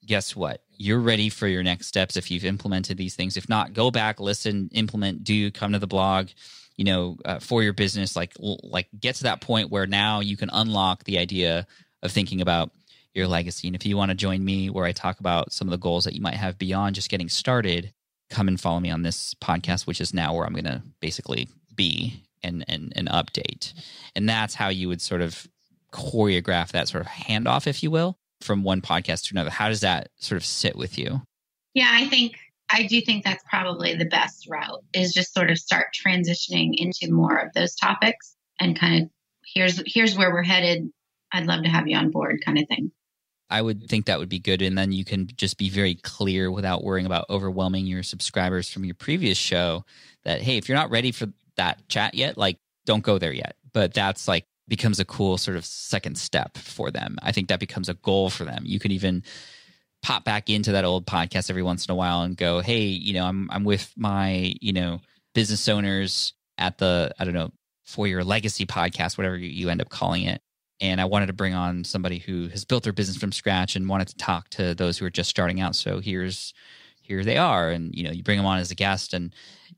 guess 0.05 0.37
what? 0.37 0.63
You're 0.77 1.01
ready 1.01 1.31
for 1.31 1.47
your 1.47 1.63
next 1.63 1.87
steps 1.87 2.17
if 2.17 2.31
you've 2.31 2.45
implemented 2.45 2.99
these 2.99 3.15
things. 3.15 3.39
If 3.39 3.49
not, 3.49 3.73
go 3.73 3.91
back, 3.91 4.21
listen, 4.21 4.69
implement, 4.73 5.25
do, 5.25 5.51
come 5.51 5.73
to 5.73 5.79
the 5.79 5.87
blog. 5.87 6.29
You 6.77 6.85
know, 6.85 7.17
uh, 7.25 7.39
for 7.39 7.63
your 7.63 7.75
business, 7.75 8.17
like 8.17 8.33
like 8.39 8.89
get 8.99 9.17
to 9.17 9.25
that 9.25 9.43
point 9.43 9.71
where 9.71 9.87
now 9.87 10.21
you 10.21 10.37
can 10.37 10.49
unlock 10.53 11.05
the 11.05 11.19
idea 11.19 11.67
of 12.03 12.11
thinking 12.11 12.41
about 12.41 12.73
your 13.15 13.27
legacy. 13.27 13.69
And 13.69 13.77
if 13.77 13.85
you 13.85 13.97
want 13.97 14.11
to 14.11 14.15
join 14.15 14.45
me 14.45 14.71
where 14.71 14.85
I 14.85 14.93
talk 14.93 15.21
about 15.21 15.53
some 15.53 15.69
of 15.69 15.73
the 15.73 15.79
goals 15.79 16.05
that 16.05 16.15
you 16.15 16.21
might 16.21 16.35
have 16.35 16.59
beyond 16.59 16.95
just 16.95 17.11
getting 17.11 17.29
started, 17.29 17.93
come 18.31 18.49
and 18.49 18.61
follow 18.61 18.81
me 18.81 18.91
on 18.91 19.03
this 19.03 19.35
podcast, 19.35 19.87
which 19.87 20.01
is 20.01 20.15
now 20.15 20.35
where 20.35 20.47
I'm 20.47 20.55
going 20.55 20.65
to 20.65 20.83
basically 21.01 21.49
be 21.75 22.23
and, 22.43 22.65
and, 22.69 22.93
and 22.97 23.09
update. 23.09 23.75
And 24.17 24.29
that's 24.29 24.55
how 24.55 24.69
you 24.69 24.89
would 24.89 25.03
sort 25.03 25.21
of 25.21 25.47
choreograph 25.93 26.73
that 26.73 26.89
sort 26.89 27.03
of 27.03 27.09
handoff, 27.09 27.67
if 27.67 27.83
you 27.83 27.91
will, 27.91 28.17
from 28.41 28.63
one 28.63 28.81
podcast 28.81 29.29
to 29.29 29.35
another. 29.35 29.51
How 29.51 29.69
does 29.69 29.81
that 29.81 30.09
sort 30.17 30.39
of 30.39 30.45
sit 30.45 30.75
with 30.75 30.99
you? 30.99 31.21
Yeah, 31.75 31.91
I 31.91 32.07
think 32.07 32.37
I 32.71 32.85
do 32.85 33.01
think 33.03 33.25
that's 33.25 33.45
probably 33.49 33.95
the 33.95 34.07
best 34.07 34.49
route 34.49 34.83
is 34.95 35.13
just 35.13 35.35
sort 35.35 35.51
of 35.51 35.59
start 35.59 35.89
transitioning 35.95 36.73
into 36.75 37.13
more 37.13 37.37
of 37.37 37.53
those 37.53 37.75
topics 37.75 38.35
and 38.59 38.79
kind 38.79 39.03
of 39.03 39.11
here's 39.55 39.83
here's 39.87 40.17
where 40.17 40.33
we're 40.33 40.43
headed. 40.43 40.91
I'd 41.33 41.47
love 41.47 41.65
to 41.65 41.69
have 41.69 41.87
you 41.87 41.97
on 41.97 42.11
board 42.11 42.43
kind 42.45 42.59
of 42.59 42.67
thing. 42.69 42.91
I 43.53 43.61
would 43.61 43.89
think 43.89 44.07
that 44.07 44.19
would 44.19 44.31
be 44.31 44.39
good. 44.39 44.63
And 44.63 44.77
then 44.77 44.93
you 44.93 45.05
can 45.05 45.29
just 45.37 45.59
be 45.59 45.69
very 45.69 45.95
clear 45.95 46.51
without 46.51 46.83
worrying 46.83 47.07
about 47.07 47.27
overwhelming 47.29 47.87
your 47.87 48.03
subscribers 48.03 48.71
from 48.71 48.85
your 48.85 48.95
previous 48.95 49.37
show 49.37 49.85
that, 50.25 50.41
hey, 50.41 50.57
if 50.57 50.69
you're 50.69 50.79
not 50.79 50.91
ready 50.91 51.13
for 51.13 51.27
that 51.57 51.87
chat 51.89 52.15
yet, 52.15 52.39
like 52.39 52.59
don't 52.87 53.05
go 53.05 53.19
there 53.19 53.33
yet. 53.33 53.57
But 53.73 53.93
that's 53.93 54.27
like 54.27 54.47
becomes 54.69 55.01
a 55.01 55.05
cool 55.05 55.37
sort 55.37 55.59
of 55.59 55.67
second 55.67 56.17
step 56.17 56.57
for 56.57 56.91
them. 56.91 57.19
I 57.23 57.33
think 57.33 57.49
that 57.49 57.61
becomes 57.61 57.91
a 57.91 57.95
goal 57.95 58.31
for 58.31 58.45
them. 58.45 58.63
You 58.65 58.81
can 58.81 58.91
even 58.91 59.23
pop 60.03 60.25
back 60.25 60.49
into 60.49 60.73
that 60.73 60.87
old 60.87 61.07
podcast 61.07 61.51
every 61.51 61.63
once 61.63 61.87
in 61.87 61.93
a 61.93 61.97
while 61.97 62.23
and 62.23 62.37
go, 62.37 62.61
hey, 62.61 62.85
you 62.85 63.13
know, 63.13 63.27
I'm 63.27 63.51
I'm 63.51 63.65
with 63.65 63.93
my, 63.97 64.55
you 64.61 64.73
know, 64.73 65.01
business 65.35 65.69
owners 65.69 66.33
at 66.57 66.79
the, 66.79 67.13
I 67.19 67.25
don't 67.25 67.35
know, 67.35 67.53
for 67.85 68.07
your 68.07 68.25
legacy 68.25 68.65
podcast, 68.65 69.19
whatever 69.19 69.37
you, 69.37 69.49
you 69.49 69.69
end 69.69 69.83
up 69.83 69.91
calling 69.91 70.23
it 70.23 70.41
and 70.83 71.01
I 71.01 71.05
wanted 71.05 71.27
to 71.27 71.33
bring 71.33 71.55
on 71.55 71.85
somebody 71.85 72.19
who 72.19 72.49
has 72.49 72.65
built 72.65 72.83
their 72.83 72.93
business 72.93 73.17
from 73.17 73.31
scratch 73.31 73.77
and 73.77 73.89
wanted 73.89 74.09
to 74.09 74.17
talk 74.17 74.51
to 74.51 74.75
those 74.75 74.99
who 74.99 75.07
are 75.07 75.11
just 75.11 75.31
starting 75.31 75.61
out. 75.61 75.77
So 75.77 76.01
here's 76.01 76.53
here 77.01 77.25
they 77.25 77.37
are, 77.37 77.71
and 77.71 77.95
you 77.95 78.03
know 78.03 78.11
you 78.11 78.23
bring 78.23 78.37
them 78.37 78.47
on 78.47 78.59
as 78.59 78.73
a 78.73 78.75
guest, 78.75 79.15
and 79.15 79.33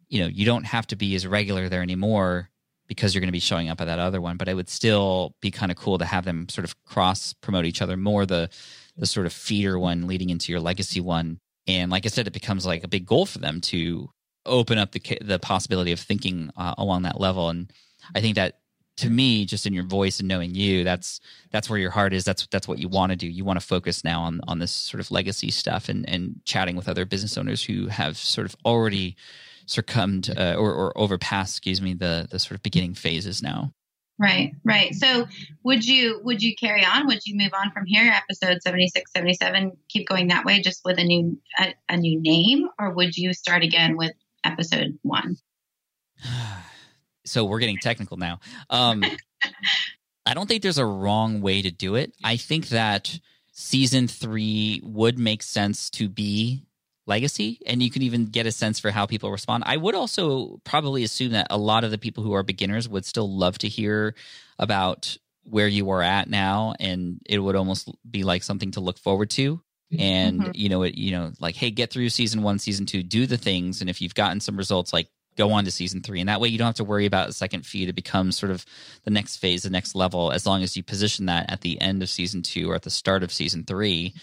you 0.09 0.21
know 0.21 0.27
you 0.27 0.47
don't 0.47 0.65
have 0.65 0.87
to 0.89 0.97
be 0.97 1.15
as 1.15 1.27
regular 1.27 1.69
there 1.69 1.83
anymore 1.83 2.49
because 2.87 3.15
you're 3.15 3.21
going 3.21 3.29
to 3.29 3.33
be 3.33 3.41
showing 3.41 3.69
up 3.69 3.81
at 3.81 3.85
that 3.85 3.99
other 3.99 4.21
one. 4.21 4.39
But 4.39 4.49
it 4.49 4.55
would 4.55 4.71
still 4.71 5.35
be 5.41 5.51
kind 5.51 5.71
of 5.71 5.77
cool 5.77 5.99
to 5.99 6.07
have 6.07 6.25
them 6.25 6.49
sort 6.49 6.65
of 6.65 6.75
cross 6.85 7.35
promote 7.35 7.67
each 7.67 7.83
other 7.83 7.99
more. 7.99 8.25
The 8.25 8.49
the 8.97 9.07
sort 9.07 9.27
of 9.27 9.33
feeder 9.33 9.79
one 9.79 10.07
leading 10.07 10.31
into 10.31 10.53
your 10.53 10.61
legacy 10.61 11.01
one, 11.01 11.39
and 11.67 11.91
like 11.91 12.07
I 12.07 12.09
said, 12.09 12.27
it 12.27 12.33
becomes 12.33 12.65
like 12.65 12.83
a 12.83 12.89
big 12.89 13.05
goal 13.05 13.27
for 13.27 13.39
them 13.39 13.61
to 13.63 14.09
open 14.47 14.79
up 14.79 14.93
the 14.93 15.19
the 15.21 15.39
possibility 15.39 15.93
of 15.93 16.01
thinking 16.01 16.51
uh, 16.57 16.75
along 16.79 17.03
that 17.03 17.21
level. 17.21 17.51
And 17.51 17.71
I 18.15 18.23
think 18.23 18.37
that 18.37 18.61
to 18.97 19.11
me, 19.11 19.45
just 19.45 19.67
in 19.67 19.73
your 19.73 19.85
voice 19.85 20.21
and 20.21 20.29
knowing 20.29 20.55
you, 20.55 20.85
that's 20.85 21.21
that's 21.51 21.69
where 21.69 21.79
your 21.79 21.91
heart 21.91 22.13
is. 22.13 22.25
That's 22.25 22.47
that's 22.49 22.69
what 22.69 22.79
you 22.79 22.89
want 22.89 23.11
to 23.11 23.17
do. 23.17 23.27
You 23.27 23.45
want 23.45 23.61
to 23.61 23.67
focus 23.67 24.05
now 24.05 24.23
on 24.23 24.41
on 24.47 24.59
this 24.59 24.73
sort 24.73 25.01
of 25.01 25.11
legacy 25.11 25.51
stuff 25.51 25.89
and 25.89 26.09
and 26.09 26.41
chatting 26.45 26.77
with 26.77 26.89
other 26.89 27.05
business 27.05 27.37
owners 27.37 27.65
who 27.65 27.89
have 27.89 28.17
sort 28.17 28.47
of 28.47 28.57
already 28.65 29.17
succumbed 29.67 30.33
uh, 30.37 30.55
or 30.55 30.73
or 30.73 30.97
overpassed, 30.97 31.59
excuse 31.59 31.83
me, 31.83 31.95
the 31.95 32.29
the 32.31 32.39
sort 32.39 32.57
of 32.57 32.63
beginning 32.63 32.95
phases 32.95 33.43
now. 33.43 33.73
Right, 34.17 34.53
right. 34.63 34.95
So 34.95 35.27
would 35.65 35.85
you 35.85 36.21
would 36.23 36.41
you 36.41 36.55
carry 36.55 36.85
on? 36.85 37.09
Would 37.09 37.27
you 37.27 37.37
move 37.37 37.53
on 37.53 37.73
from 37.73 37.85
here, 37.87 38.13
episode 38.13 38.63
76, 38.63 39.11
77, 39.13 39.73
keep 39.89 40.07
going 40.07 40.29
that 40.29 40.45
way 40.45 40.61
just 40.61 40.83
with 40.85 40.99
a 40.99 41.05
new 41.05 41.37
a, 41.59 41.75
a 41.89 41.97
new 41.97 42.21
name, 42.21 42.69
or 42.79 42.91
would 42.91 43.17
you 43.17 43.33
start 43.33 43.65
again 43.65 43.97
with 43.97 44.13
episode 44.45 44.99
one? 45.03 45.37
so 47.25 47.45
we're 47.45 47.59
getting 47.59 47.79
technical 47.79 48.17
now. 48.17 48.41
Um, 48.71 49.05
I 50.27 50.35
don't 50.35 50.47
think 50.47 50.63
there's 50.63 50.79
a 50.79 50.87
wrong 50.87 51.41
way 51.41 51.63
to 51.63 51.71
do 51.71 51.97
it. 51.97 52.15
I 52.23 52.37
think 52.37 52.69
that 52.69 53.19
season 53.53 54.09
three 54.09 54.81
would 54.85 55.19
make 55.19 55.43
sense 55.43 55.91
to 55.91 56.09
be 56.09 56.67
legacy 57.07 57.61
and 57.67 57.83
you 57.83 57.91
can 57.91 58.03
even 58.03 58.25
get 58.27 58.47
a 58.47 58.53
sense 58.53 58.81
for 58.81 58.91
how 58.91 59.05
people 59.05 59.31
respond 59.31 59.63
i 59.67 59.77
would 59.77 59.95
also 59.95 60.59
probably 60.65 61.05
assume 61.05 61.33
that 61.33 61.47
a 61.51 61.59
lot 61.59 61.85
of 61.85 61.91
the 61.91 61.99
people 61.99 62.25
who 62.25 62.33
are 62.33 62.43
beginners 62.43 62.89
would 62.89 63.05
still 63.05 63.31
love 63.31 63.59
to 63.59 63.69
hear 63.69 64.15
about 64.59 65.17
where 65.45 65.69
you 65.69 65.91
are 65.91 66.01
at 66.01 66.31
now 66.31 66.75
and 66.81 67.21
it 67.27 67.39
would 67.39 67.57
almost 67.57 67.91
be 68.11 68.25
like 68.25 68.43
something 68.43 68.71
to 68.71 68.81
look 68.81 68.99
forward 68.99 69.29
to 69.29 69.61
and 69.99 70.41
mm-hmm. 70.41 70.51
you 70.55 70.71
know 70.71 70.83
it 70.83 70.95
you 70.95 71.13
know 71.13 71.31
like 71.41 71.55
hey 71.55 71.71
get 71.71 71.91
through 71.91 72.09
season 72.09 72.43
one 72.43 72.59
season 72.59 72.87
two 72.87 73.03
do 73.03 73.27
the 73.27 73.37
things 73.37 73.83
and 73.83 73.91
if 73.91 74.01
you've 74.01 74.15
gotten 74.15 74.41
some 74.41 74.57
results 74.57 74.93
like 74.93 75.09
go 75.37 75.53
on 75.53 75.65
to 75.65 75.71
season 75.71 76.01
three. 76.01 76.21
And 76.21 76.29
that 76.29 76.41
way 76.41 76.49
you 76.49 76.59
don't 76.59 76.67
have 76.67 76.75
to 76.77 76.85
worry 76.85 77.07
about 77.07 77.29
a 77.29 77.33
second 77.33 77.67
feed. 77.67 77.89
It 77.89 77.95
becomes 77.95 78.37
sort 78.37 78.53
of 78.53 78.65
the 79.05 79.11
next 79.11 79.37
phase, 79.37 79.63
the 79.63 79.71
next 79.71 79.95
level, 79.95 80.31
as 80.31 80.47
long 80.47 80.63
as 80.63 80.77
you 80.77 80.83
position 80.83 81.27
that 81.27 81.51
at 81.51 81.63
the 81.63 81.81
end 81.81 82.03
of 82.03 82.09
season 82.09 82.43
two 82.43 82.71
or 82.71 82.75
at 82.75 82.83
the 82.83 82.91
start 82.91 83.23
of 83.23 83.33
season 83.33 83.65
three. 83.65 84.15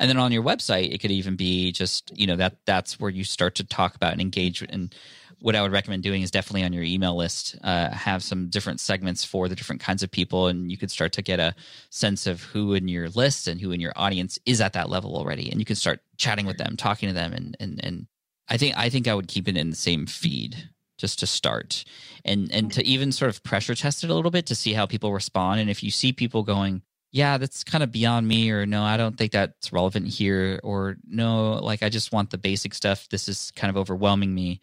And 0.00 0.08
then 0.08 0.18
on 0.18 0.32
your 0.32 0.42
website, 0.42 0.92
it 0.92 0.98
could 0.98 1.10
even 1.10 1.36
be 1.36 1.72
just, 1.72 2.16
you 2.16 2.26
know, 2.26 2.36
that 2.36 2.56
that's 2.66 3.00
where 3.00 3.10
you 3.10 3.24
start 3.24 3.56
to 3.56 3.64
talk 3.64 3.94
about 3.96 4.12
and 4.12 4.20
engage. 4.20 4.62
And 4.62 4.94
what 5.40 5.54
I 5.54 5.62
would 5.62 5.72
recommend 5.72 6.02
doing 6.02 6.22
is 6.22 6.30
definitely 6.30 6.64
on 6.64 6.72
your 6.72 6.82
email 6.82 7.16
list, 7.16 7.56
uh, 7.62 7.90
have 7.90 8.22
some 8.22 8.48
different 8.48 8.80
segments 8.80 9.24
for 9.24 9.48
the 9.48 9.54
different 9.54 9.80
kinds 9.80 10.02
of 10.02 10.10
people. 10.10 10.48
And 10.48 10.70
you 10.70 10.76
could 10.76 10.90
start 10.90 11.12
to 11.12 11.22
get 11.22 11.40
a 11.40 11.54
sense 11.90 12.26
of 12.26 12.42
who 12.42 12.74
in 12.74 12.88
your 12.88 13.08
list 13.10 13.48
and 13.48 13.60
who 13.60 13.72
in 13.72 13.80
your 13.80 13.92
audience 13.96 14.38
is 14.46 14.60
at 14.60 14.72
that 14.74 14.88
level 14.88 15.16
already. 15.16 15.50
And 15.50 15.60
you 15.60 15.64
can 15.64 15.76
start 15.76 16.00
chatting 16.16 16.46
with 16.46 16.58
them, 16.58 16.76
talking 16.76 17.08
to 17.08 17.14
them 17.14 17.32
and, 17.32 17.56
and, 17.60 17.80
and 17.84 18.06
I 18.48 18.56
think 18.56 18.76
I 18.76 18.88
think 18.88 19.08
I 19.08 19.14
would 19.14 19.28
keep 19.28 19.48
it 19.48 19.56
in 19.56 19.70
the 19.70 19.76
same 19.76 20.06
feed 20.06 20.70
just 20.98 21.18
to 21.20 21.26
start. 21.26 21.84
And 22.24 22.52
and 22.52 22.72
to 22.72 22.84
even 22.84 23.12
sort 23.12 23.30
of 23.30 23.42
pressure 23.42 23.74
test 23.74 24.04
it 24.04 24.10
a 24.10 24.14
little 24.14 24.30
bit 24.30 24.46
to 24.46 24.54
see 24.54 24.72
how 24.72 24.86
people 24.86 25.12
respond. 25.12 25.60
And 25.60 25.70
if 25.70 25.82
you 25.82 25.90
see 25.90 26.12
people 26.12 26.42
going 26.42 26.82
yeah 27.10 27.38
that's 27.38 27.64
kind 27.64 27.82
of 27.82 27.90
beyond 27.90 28.28
me 28.28 28.50
or 28.50 28.66
no 28.66 28.82
i 28.82 28.96
don't 28.96 29.16
think 29.16 29.32
that's 29.32 29.72
relevant 29.72 30.06
here 30.06 30.60
or 30.62 30.96
no 31.06 31.52
like 31.54 31.82
i 31.82 31.88
just 31.88 32.12
want 32.12 32.30
the 32.30 32.38
basic 32.38 32.74
stuff. 32.74 33.08
This 33.08 33.28
is 33.28 33.50
kind 33.56 33.70
of 33.70 33.76
overwhelming 33.76 34.34
me 34.34 34.60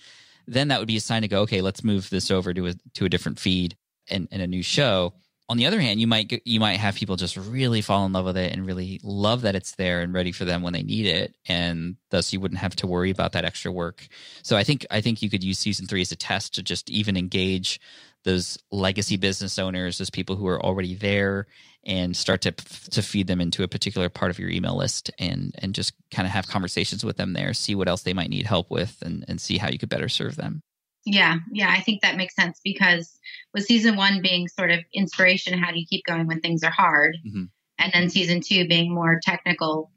then 0.48 0.68
that 0.68 0.80
would 0.80 0.88
be 0.88 0.98
a 0.98 1.01
sign 1.01 1.24
to 1.24 1.27
go 1.27 1.42
okay 1.42 1.62
let's 1.62 1.84
move 1.84 2.10
this 2.10 2.30
over 2.30 2.54
to 2.54 2.68
a 2.68 2.74
to 2.94 3.06
a 3.06 3.10
different 3.10 3.39
feed 3.39 3.75
and, 4.10 4.27
and 4.32 4.42
a 4.42 4.48
new 4.48 4.62
show 4.62 5.13
on 5.48 5.58
the 5.58 5.68
other 5.68 5.80
hand, 5.80 6.00
you 6.00 6.08
might 6.08 6.42
you 6.46 6.60
might 6.60 6.78
have 6.78 6.96
people 6.96 7.16
just 7.16 7.38
really 7.38 7.82
fall 7.82 8.06
in 8.06 8.14
love 8.14 8.25
with 8.25 8.38
it 8.38 8.52
and 8.52 8.66
really 8.66 9.00
love 9.04 9.42
that 9.44 9.56
it's 9.56 9.75
there 9.75 10.02
and 10.02 10.14
ready 10.14 10.32
for 10.32 10.44
them 10.44 10.64
when 10.64 10.74
they 10.74 10.82
need 10.82 11.06
it, 11.06 11.36
and 11.48 11.98
thus 12.10 12.34
you 12.34 12.40
wouldn't 12.40 12.62
have 12.62 12.75
to 12.78 12.88
worry 12.88 13.12
about 13.12 13.34
that 13.34 13.46
extra 13.46 13.72
work. 13.72 14.08
So 14.42 14.58
I 14.58 14.64
think 14.64 14.86
I 14.90 15.02
think 15.02 15.22
you 15.22 15.30
could 15.30 15.44
use 15.44 15.60
season 15.60 15.86
three 15.86 16.02
as 16.02 16.12
a 16.12 16.16
test 16.16 16.56
to 16.56 16.64
just 16.64 16.90
even 16.90 17.16
engage 17.16 17.80
those 18.24 18.58
legacy 18.72 19.18
business 19.18 19.60
owners, 19.60 20.00
those 20.00 20.10
people 20.10 20.36
who 20.36 20.48
are 20.48 20.64
already 20.64 20.96
there, 20.96 21.46
and 21.84 22.18
start 22.18 22.42
to 22.42 22.52
to 22.52 23.04
feed 23.04 23.28
them 23.28 23.40
into 23.40 23.62
a 23.62 23.68
particular 23.68 24.10
part 24.10 24.32
of 24.32 24.40
your 24.40 24.50
email 24.50 24.75
list, 24.75 25.12
and 25.20 25.54
and 25.60 25.75
just 25.75 25.94
kind 26.10 26.25
of 26.25 26.32
have 26.32 26.48
conversations 26.48 27.06
with 27.06 27.18
them 27.18 27.34
there, 27.34 27.54
see 27.54 27.75
what 27.75 27.88
else 27.88 28.02
they 28.02 28.14
might 28.14 28.32
need 28.32 28.48
help 28.48 28.72
with, 28.72 28.98
and 29.04 29.24
and 29.28 29.40
see 29.40 29.60
how 29.60 29.70
you 29.70 29.78
could 29.78 29.90
better 29.90 30.10
serve 30.10 30.38
them. 30.38 30.64
Yeah, 31.06 31.38
yeah, 31.52 31.70
I 31.70 31.82
think 31.82 32.02
that 32.02 32.18
makes 32.18 32.36
sense 32.36 32.60
because 32.64 33.20
with 33.54 33.66
season 33.66 33.96
one 33.96 34.22
being 34.22 34.48
sort 34.48 34.72
of 34.72 34.80
inspiration, 34.94 35.58
how 35.58 35.72
do 35.72 35.80
you 35.80 35.86
keep 35.88 36.04
going 36.06 36.26
when 36.26 36.42
things 36.42 36.64
are 36.64 36.72
hard? 36.72 37.18
Mm-hmm. 37.26 37.44
And 37.78 37.92
then 37.94 38.10
season 38.10 38.42
two 38.42 38.68
being 38.68 38.94
more 38.94 39.20
technical 39.22 39.92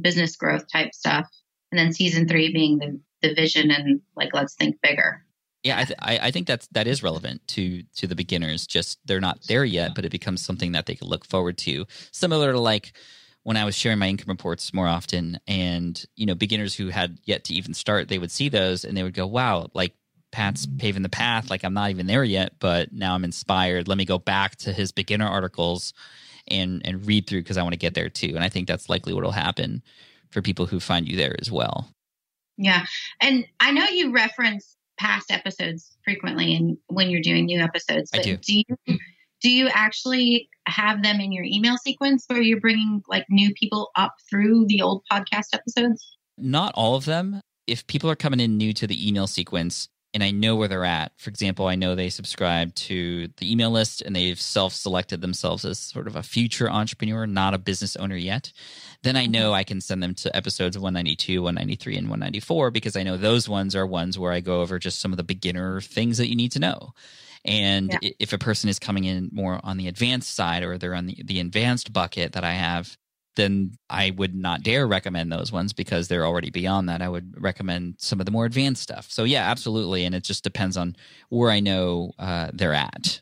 business 0.00 0.36
growth 0.36 0.70
type 0.70 0.94
stuff. 0.94 1.26
And 1.70 1.78
then 1.78 1.92
season 1.92 2.28
three 2.28 2.52
being 2.52 2.78
the, 2.78 3.00
the 3.22 3.34
vision 3.34 3.70
and 3.70 4.02
like, 4.14 4.30
let's 4.34 4.54
think 4.54 4.80
bigger. 4.82 5.24
Yeah, 5.64 5.78
I, 5.78 5.84
th- 5.84 5.98
I, 6.00 6.30
think 6.32 6.48
that's 6.48 6.66
that 6.72 6.88
is 6.88 7.04
relevant 7.04 7.46
to 7.48 7.84
to 7.96 8.08
the 8.08 8.16
beginners. 8.16 8.66
Just 8.66 8.98
they're 9.04 9.20
not 9.20 9.46
there 9.46 9.64
yet, 9.64 9.94
but 9.94 10.04
it 10.04 10.10
becomes 10.10 10.44
something 10.44 10.72
that 10.72 10.86
they 10.86 10.96
can 10.96 11.06
look 11.06 11.24
forward 11.24 11.56
to. 11.58 11.86
Similar 12.10 12.52
to 12.52 12.58
like 12.58 12.92
when 13.44 13.56
I 13.56 13.64
was 13.64 13.76
sharing 13.76 14.00
my 14.00 14.08
income 14.08 14.28
reports 14.28 14.74
more 14.74 14.88
often, 14.88 15.38
and 15.46 16.04
you 16.16 16.26
know, 16.26 16.34
beginners 16.34 16.74
who 16.74 16.88
had 16.88 17.20
yet 17.24 17.44
to 17.44 17.54
even 17.54 17.74
start, 17.74 18.08
they 18.08 18.18
would 18.18 18.32
see 18.32 18.48
those 18.48 18.84
and 18.84 18.96
they 18.96 19.04
would 19.04 19.14
go, 19.14 19.24
"Wow, 19.24 19.70
like 19.72 19.94
Pat's 20.32 20.66
paving 20.66 21.02
the 21.02 21.08
path. 21.08 21.50
Like 21.50 21.62
I'm 21.62 21.74
not 21.74 21.90
even 21.90 22.06
there 22.06 22.24
yet, 22.24 22.54
but 22.58 22.92
now 22.92 23.14
I'm 23.14 23.24
inspired. 23.24 23.86
Let 23.86 23.98
me 23.98 24.04
go 24.04 24.18
back 24.18 24.56
to 24.56 24.72
his 24.72 24.90
beginner 24.90 25.26
articles 25.26 25.92
and 26.48 26.82
and 26.84 27.06
read 27.06 27.26
through 27.26 27.42
because 27.42 27.58
I 27.58 27.62
want 27.62 27.74
to 27.74 27.78
get 27.78 27.94
there 27.94 28.08
too. 28.08 28.32
And 28.34 28.42
I 28.42 28.48
think 28.48 28.66
that's 28.66 28.88
likely 28.88 29.12
what 29.12 29.22
will 29.22 29.30
happen 29.30 29.82
for 30.30 30.42
people 30.42 30.66
who 30.66 30.80
find 30.80 31.06
you 31.06 31.16
there 31.16 31.36
as 31.40 31.50
well. 31.50 31.88
Yeah, 32.56 32.84
and 33.20 33.46
I 33.60 33.72
know 33.72 33.86
you 33.86 34.12
reference 34.12 34.76
past 34.98 35.30
episodes 35.30 35.96
frequently, 36.04 36.54
and 36.54 36.76
when 36.88 37.10
you're 37.10 37.22
doing 37.22 37.46
new 37.46 37.60
episodes, 37.60 38.10
but 38.10 38.20
I 38.20 38.22
do. 38.22 38.36
do 38.38 38.58
you 38.58 38.98
do 39.40 39.50
you 39.50 39.68
actually 39.68 40.48
have 40.66 41.02
them 41.02 41.20
in 41.20 41.32
your 41.32 41.44
email 41.44 41.76
sequence, 41.76 42.26
or 42.30 42.40
you're 42.40 42.60
bringing 42.60 43.02
like 43.08 43.26
new 43.28 43.52
people 43.54 43.90
up 43.96 44.14
through 44.30 44.66
the 44.66 44.80
old 44.80 45.02
podcast 45.10 45.48
episodes? 45.52 46.16
Not 46.38 46.72
all 46.74 46.94
of 46.94 47.04
them. 47.04 47.40
If 47.66 47.86
people 47.86 48.10
are 48.10 48.16
coming 48.16 48.40
in 48.40 48.56
new 48.56 48.72
to 48.74 48.86
the 48.86 49.08
email 49.08 49.26
sequence, 49.26 49.88
and 50.14 50.22
I 50.22 50.30
know 50.30 50.56
where 50.56 50.68
they're 50.68 50.84
at. 50.84 51.12
For 51.16 51.30
example, 51.30 51.66
I 51.66 51.74
know 51.74 51.94
they 51.94 52.10
subscribe 52.10 52.74
to 52.74 53.28
the 53.38 53.50
email 53.50 53.70
list 53.70 54.02
and 54.02 54.14
they've 54.14 54.40
self 54.40 54.74
selected 54.74 55.20
themselves 55.20 55.64
as 55.64 55.78
sort 55.78 56.06
of 56.06 56.16
a 56.16 56.22
future 56.22 56.70
entrepreneur, 56.70 57.26
not 57.26 57.54
a 57.54 57.58
business 57.58 57.96
owner 57.96 58.16
yet. 58.16 58.52
Then 59.02 59.16
I 59.16 59.26
know 59.26 59.48
mm-hmm. 59.48 59.56
I 59.56 59.64
can 59.64 59.80
send 59.80 60.02
them 60.02 60.14
to 60.16 60.36
episodes 60.36 60.78
192, 60.78 61.42
193, 61.42 61.96
and 61.96 62.08
194 62.08 62.70
because 62.70 62.96
I 62.96 63.02
know 63.02 63.16
those 63.16 63.48
ones 63.48 63.74
are 63.74 63.86
ones 63.86 64.18
where 64.18 64.32
I 64.32 64.40
go 64.40 64.60
over 64.60 64.78
just 64.78 65.00
some 65.00 65.12
of 65.12 65.16
the 65.16 65.24
beginner 65.24 65.80
things 65.80 66.18
that 66.18 66.28
you 66.28 66.36
need 66.36 66.52
to 66.52 66.60
know. 66.60 66.92
And 67.44 67.96
yeah. 68.00 68.10
if 68.20 68.32
a 68.32 68.38
person 68.38 68.70
is 68.70 68.78
coming 68.78 69.04
in 69.04 69.30
more 69.32 69.60
on 69.64 69.76
the 69.76 69.88
advanced 69.88 70.34
side 70.34 70.62
or 70.62 70.78
they're 70.78 70.94
on 70.94 71.06
the, 71.06 71.20
the 71.24 71.40
advanced 71.40 71.92
bucket 71.92 72.32
that 72.32 72.44
I 72.44 72.52
have, 72.52 72.96
then 73.36 73.72
I 73.88 74.10
would 74.10 74.34
not 74.34 74.62
dare 74.62 74.86
recommend 74.86 75.32
those 75.32 75.50
ones 75.50 75.72
because 75.72 76.08
they're 76.08 76.26
already 76.26 76.50
beyond 76.50 76.88
that. 76.88 77.02
I 77.02 77.08
would 77.08 77.40
recommend 77.40 77.94
some 77.98 78.20
of 78.20 78.26
the 78.26 78.32
more 78.32 78.44
advanced 78.44 78.82
stuff. 78.82 79.10
So 79.10 79.24
yeah, 79.24 79.50
absolutely, 79.50 80.04
and 80.04 80.14
it 80.14 80.24
just 80.24 80.44
depends 80.44 80.76
on 80.76 80.96
where 81.28 81.50
I 81.50 81.60
know 81.60 82.12
uh, 82.18 82.50
they're 82.52 82.74
at. 82.74 83.20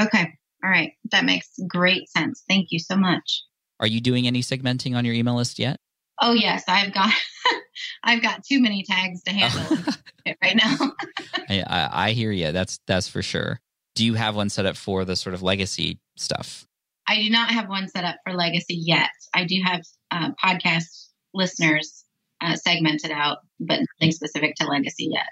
Okay, 0.00 0.32
all 0.62 0.70
right, 0.70 0.92
that 1.10 1.24
makes 1.24 1.48
great 1.68 2.08
sense. 2.10 2.44
Thank 2.48 2.68
you 2.70 2.78
so 2.78 2.96
much. 2.96 3.42
Are 3.80 3.86
you 3.86 4.00
doing 4.00 4.26
any 4.26 4.42
segmenting 4.42 4.96
on 4.96 5.04
your 5.04 5.14
email 5.14 5.36
list 5.36 5.58
yet? 5.58 5.78
Oh 6.20 6.32
yes, 6.32 6.64
I've 6.68 6.92
got 6.92 7.12
I've 8.02 8.22
got 8.22 8.44
too 8.44 8.60
many 8.60 8.84
tags 8.84 9.22
to 9.24 9.32
handle 9.32 9.78
right 10.42 10.56
now. 10.56 10.92
I, 11.48 11.88
I, 11.92 12.10
hear 12.12 12.32
you. 12.32 12.52
That's 12.52 12.80
that's 12.86 13.08
for 13.08 13.22
sure. 13.22 13.60
Do 13.94 14.04
you 14.04 14.14
have 14.14 14.36
one 14.36 14.48
set 14.48 14.66
up 14.66 14.76
for 14.76 15.04
the 15.04 15.16
sort 15.16 15.34
of 15.34 15.42
legacy 15.42 15.98
stuff? 16.16 16.66
I 17.06 17.22
do 17.22 17.30
not 17.30 17.50
have 17.50 17.68
one 17.68 17.88
set 17.88 18.04
up 18.04 18.16
for 18.24 18.34
legacy 18.34 18.74
yet. 18.74 19.10
I 19.34 19.44
do 19.44 19.60
have 19.64 19.82
uh, 20.10 20.30
podcast 20.42 21.08
listeners 21.34 22.04
uh, 22.40 22.56
segmented 22.56 23.10
out, 23.10 23.38
but 23.60 23.80
nothing 24.00 24.12
specific 24.12 24.54
to 24.56 24.66
legacy 24.66 25.08
yet. 25.12 25.26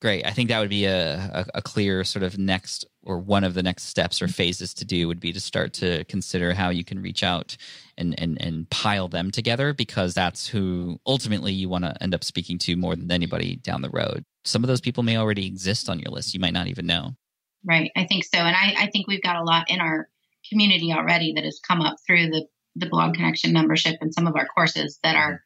Great. 0.00 0.26
I 0.26 0.30
think 0.30 0.48
that 0.48 0.60
would 0.60 0.70
be 0.70 0.86
a, 0.86 1.16
a, 1.16 1.46
a, 1.56 1.62
clear 1.62 2.04
sort 2.04 2.22
of 2.22 2.38
next 2.38 2.86
or 3.02 3.18
one 3.18 3.44
of 3.44 3.52
the 3.52 3.62
next 3.62 3.82
steps 3.82 4.22
or 4.22 4.28
phases 4.28 4.72
to 4.74 4.86
do 4.86 5.06
would 5.06 5.20
be 5.20 5.30
to 5.30 5.40
start 5.40 5.74
to 5.74 6.04
consider 6.04 6.54
how 6.54 6.70
you 6.70 6.84
can 6.84 7.02
reach 7.02 7.22
out 7.22 7.54
and, 7.98 8.18
and, 8.18 8.40
and 8.40 8.70
pile 8.70 9.08
them 9.08 9.30
together 9.30 9.74
because 9.74 10.14
that's 10.14 10.48
who 10.48 10.98
ultimately 11.06 11.52
you 11.52 11.68
want 11.68 11.84
to 11.84 12.02
end 12.02 12.14
up 12.14 12.24
speaking 12.24 12.56
to 12.60 12.76
more 12.76 12.96
than 12.96 13.12
anybody 13.12 13.56
down 13.56 13.82
the 13.82 13.90
road. 13.90 14.24
Some 14.46 14.64
of 14.64 14.68
those 14.68 14.80
people 14.80 15.02
may 15.02 15.18
already 15.18 15.46
exist 15.46 15.90
on 15.90 15.98
your 15.98 16.10
list. 16.10 16.32
You 16.32 16.40
might 16.40 16.54
not 16.54 16.68
even 16.68 16.86
know. 16.86 17.14
Right. 17.62 17.90
I 17.94 18.06
think 18.06 18.24
so. 18.24 18.38
And 18.38 18.56
I, 18.56 18.74
I 18.78 18.86
think 18.86 19.06
we've 19.06 19.22
got 19.22 19.36
a 19.36 19.44
lot 19.44 19.68
in 19.68 19.80
our 19.80 20.08
community 20.50 20.92
already 20.92 21.32
that 21.34 21.44
has 21.44 21.60
come 21.66 21.80
up 21.80 21.96
through 22.06 22.28
the 22.30 22.46
the 22.76 22.86
blog 22.86 23.14
connection 23.14 23.52
membership 23.52 23.96
and 24.00 24.14
some 24.14 24.26
of 24.26 24.36
our 24.36 24.46
courses 24.46 24.98
that 25.02 25.16
are 25.16 25.42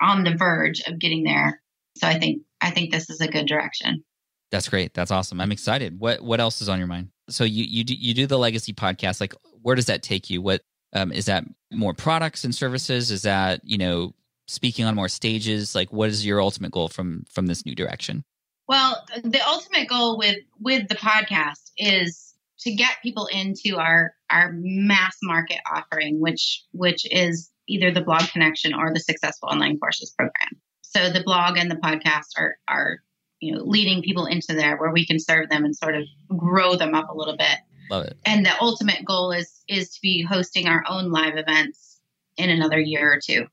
on 0.00 0.24
the 0.24 0.34
verge 0.36 0.82
of 0.86 0.98
getting 0.98 1.24
there. 1.24 1.62
So 1.96 2.06
i 2.06 2.18
think 2.18 2.42
i 2.60 2.70
think 2.70 2.92
this 2.92 3.08
is 3.10 3.20
a 3.20 3.28
good 3.28 3.46
direction. 3.46 4.04
That's 4.50 4.68
great. 4.68 4.94
That's 4.94 5.10
awesome. 5.10 5.40
I'm 5.40 5.52
excited. 5.52 5.98
What 5.98 6.20
what 6.20 6.40
else 6.40 6.60
is 6.60 6.68
on 6.68 6.78
your 6.78 6.86
mind? 6.86 7.10
So 7.28 7.44
you 7.44 7.64
you 7.64 7.84
do, 7.84 7.94
you 7.94 8.14
do 8.14 8.26
the 8.26 8.38
legacy 8.38 8.72
podcast. 8.72 9.20
Like 9.20 9.34
where 9.62 9.74
does 9.74 9.86
that 9.86 10.02
take 10.02 10.30
you? 10.30 10.40
What 10.40 10.62
um, 10.92 11.12
is 11.12 11.26
that 11.26 11.44
more 11.72 11.94
products 11.94 12.44
and 12.44 12.54
services? 12.54 13.10
Is 13.10 13.22
that 13.22 13.60
you 13.64 13.78
know 13.78 14.14
speaking 14.46 14.84
on 14.84 14.94
more 14.94 15.08
stages? 15.08 15.74
Like 15.74 15.92
what 15.92 16.08
is 16.08 16.24
your 16.24 16.40
ultimate 16.40 16.70
goal 16.70 16.88
from 16.88 17.24
from 17.30 17.46
this 17.46 17.66
new 17.66 17.74
direction? 17.74 18.24
Well, 18.68 19.04
the 19.22 19.40
ultimate 19.46 19.88
goal 19.88 20.16
with 20.16 20.38
with 20.60 20.88
the 20.88 20.96
podcast 20.96 21.70
is 21.76 22.25
to 22.60 22.74
get 22.74 22.96
people 23.02 23.26
into 23.26 23.76
our 23.76 24.14
our 24.30 24.52
mass 24.54 25.16
market 25.22 25.58
offering, 25.70 26.20
which 26.20 26.64
which 26.72 27.06
is 27.10 27.50
either 27.68 27.90
the 27.90 28.00
blog 28.00 28.22
connection 28.28 28.74
or 28.74 28.92
the 28.92 29.00
successful 29.00 29.48
online 29.48 29.78
courses 29.78 30.14
program. 30.16 30.60
So 30.82 31.10
the 31.10 31.22
blog 31.24 31.58
and 31.58 31.70
the 31.70 31.76
podcast 31.76 32.38
are 32.38 32.56
are 32.68 32.98
you 33.40 33.54
know 33.54 33.62
leading 33.64 34.02
people 34.02 34.26
into 34.26 34.54
there 34.54 34.76
where 34.76 34.92
we 34.92 35.06
can 35.06 35.18
serve 35.18 35.48
them 35.48 35.64
and 35.64 35.76
sort 35.76 35.94
of 35.94 36.04
grow 36.36 36.76
them 36.76 36.94
up 36.94 37.08
a 37.10 37.16
little 37.16 37.36
bit. 37.36 37.58
Love 37.90 38.06
it. 38.06 38.16
And 38.24 38.44
the 38.44 38.52
ultimate 38.60 39.04
goal 39.04 39.32
is 39.32 39.62
is 39.68 39.90
to 39.94 40.00
be 40.00 40.22
hosting 40.22 40.66
our 40.66 40.84
own 40.88 41.10
live 41.10 41.36
events 41.36 42.00
in 42.36 42.50
another 42.50 42.80
year 42.80 43.12
or 43.12 43.20
two. 43.20 43.46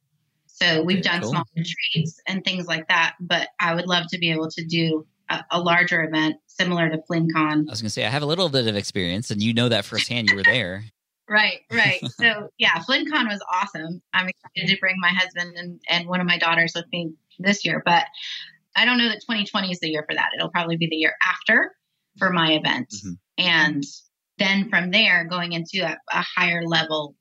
So 0.47 0.83
we've 0.83 0.99
Okay, 0.99 1.09
done 1.09 1.21
cool. 1.21 1.31
small 1.31 1.43
retreats 1.57 2.21
and 2.27 2.43
things 2.43 2.67
like 2.67 2.87
that, 2.87 3.15
but 3.19 3.49
I 3.59 3.73
would 3.75 3.87
love 3.87 4.05
to 4.09 4.19
be 4.19 4.31
able 4.31 4.49
to 4.51 4.63
do 4.63 5.05
a, 5.29 5.43
a 5.51 5.59
larger 5.59 6.03
event 6.03 6.37
similar 6.47 6.89
to 6.89 6.97
FlynnCon. 7.09 7.67
I 7.67 7.71
was 7.71 7.81
going 7.81 7.87
to 7.87 7.89
say, 7.89 8.05
I 8.05 8.09
have 8.09 8.23
a 8.23 8.27
little 8.27 8.49
bit 8.49 8.67
of 8.67 8.75
experience, 8.75 9.31
and 9.31 9.41
you 9.41 9.53
know 9.53 9.69
that 9.69 9.85
firsthand. 9.85 10.29
You 10.29 10.35
were 10.35 10.43
there. 10.43 10.83
Right, 11.29 11.61
right. 11.71 12.01
so 12.09 12.49
yeah, 12.57 12.79
FlynnCon 12.87 13.29
was 13.29 13.41
awesome. 13.49 14.01
I'm 14.13 14.27
excited 14.27 14.69
to 14.71 14.79
bring 14.81 14.95
my 14.99 15.07
husband 15.07 15.55
and, 15.57 15.79
and 15.89 16.07
one 16.07 16.19
of 16.19 16.27
my 16.27 16.37
daughters 16.37 16.73
with 16.75 16.83
me 16.91 17.13
this 17.39 17.63
year, 17.63 17.81
but 17.85 18.03
I 18.75 18.83
don't 18.83 18.97
know 18.97 19.07
that 19.07 19.21
2020 19.21 19.71
is 19.71 19.79
the 19.79 19.87
year 19.89 20.03
for 20.07 20.13
that. 20.13 20.31
It'll 20.35 20.49
probably 20.49 20.75
be 20.75 20.87
the 20.87 20.97
year 20.97 21.13
after 21.25 21.71
for 22.19 22.29
my 22.29 22.51
event. 22.51 22.93
Mhm. 22.93 23.17
And 23.37 23.83
then 24.37 24.69
from 24.69 24.91
there 24.91 25.23
going 25.25 25.53
into 25.53 25.79
a, 25.79 25.97
a 26.11 26.25
higher 26.35 26.63
level, 26.65 27.15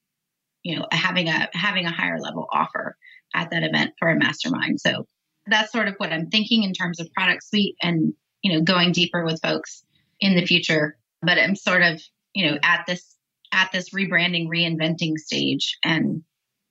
you 0.64 0.78
know, 0.78 0.86
having 0.90 1.28
a 1.28 1.48
having 1.54 1.86
a 1.86 1.92
higher 1.92 2.18
level 2.18 2.48
offer 2.52 2.96
at 3.34 3.50
that 3.50 3.62
event 3.62 3.92
for 3.98 4.10
a 4.10 4.16
mastermind. 4.18 4.80
So 4.80 5.06
that's 5.46 5.72
sort 5.72 5.88
of 5.88 5.94
what 5.96 6.12
I'm 6.12 6.30
thinking 6.30 6.62
in 6.62 6.72
terms 6.72 7.00
of 7.00 7.12
product 7.12 7.44
suite 7.44 7.76
and, 7.82 8.14
you 8.42 8.52
know, 8.52 8.62
going 8.62 8.92
deeper 8.92 9.24
with 9.24 9.40
folks 9.42 9.84
in 10.20 10.34
the 10.36 10.46
future. 10.46 10.96
But 11.20 11.38
I'm 11.38 11.56
sort 11.56 11.82
of, 11.82 12.00
you 12.34 12.50
know, 12.50 12.58
at 12.62 12.84
this 12.86 13.16
at 13.52 13.70
this 13.72 13.90
rebranding, 13.90 14.48
reinventing 14.48 15.18
stage 15.18 15.76
and 15.84 16.22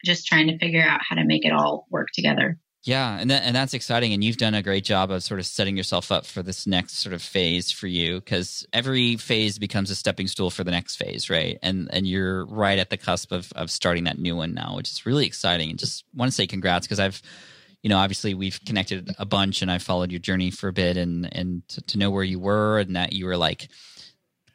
just 0.04 0.25
trying 0.25 0.48
to 0.48 0.58
figure 0.58 0.84
out 0.84 1.01
how 1.08 1.16
to 1.16 1.24
make 1.24 1.46
it 1.46 1.54
all 1.54 1.86
work 1.92 2.08
together. 2.13 2.58
Yeah, 2.84 3.20
and 3.20 3.30
that, 3.30 3.44
and 3.44 3.56
that's 3.56 3.75
exciting, 3.75 4.12
and 4.12 4.24
you've 4.24 4.38
done 4.38 4.56
a 4.56 4.63
great 4.63 4.84
job 4.84 5.12
of 5.12 5.22
sort 5.22 5.40
of 5.40 5.46
setting 5.46 5.78
yourself 5.78 6.12
up 6.12 6.25
for 6.25 6.42
this 6.42 6.66
next 6.66 6.98
sort 6.98 7.13
of 7.13 7.22
phase 7.22 7.70
for 7.70 7.86
you, 7.86 8.16
because 8.16 8.66
every 8.74 9.18
phase 9.18 9.60
becomes 9.60 9.92
a 9.92 9.96
stepping 9.96 10.25
stool 10.25 10.50
for 10.50 10.63
the 10.63 10.72
next 10.72 10.96
phase, 10.96 11.30
right? 11.30 11.60
And 11.62 11.90
and 11.94 12.08
you're 12.08 12.44
right 12.48 12.80
at 12.80 12.90
the 12.90 12.98
cusp 12.98 13.32
of 13.32 13.54
of 13.56 13.70
starting 13.70 14.06
that 14.06 14.18
new 14.18 14.36
one 14.36 14.56
now, 14.56 14.75
which 14.75 14.90
is 14.90 15.06
really 15.06 15.28
exciting. 15.28 15.70
And 15.70 15.78
just 15.78 16.06
want 16.16 16.32
to 16.32 16.36
say 16.36 16.48
congrats 16.48 16.88
because 16.88 17.00
I've, 17.00 17.22
you 17.84 17.90
know, 17.90 17.98
obviously 17.98 18.34
we've 18.34 18.60
connected 18.66 19.14
a 19.18 19.26
bunch, 19.26 19.62
and 19.62 19.72
I've 19.72 19.84
followed 19.84 20.12
your 20.12 20.20
journey 20.20 20.52
for 20.52 20.68
a 20.68 20.74
bit, 20.74 20.98
and 20.98 21.34
and 21.36 21.68
to, 21.70 21.82
to 21.82 21.98
know 21.98 22.12
where 22.12 22.24
you 22.24 22.40
were 22.40 22.80
and 22.80 22.96
that 22.96 23.14
you 23.14 23.26
were 23.26 23.38
like 23.38 23.70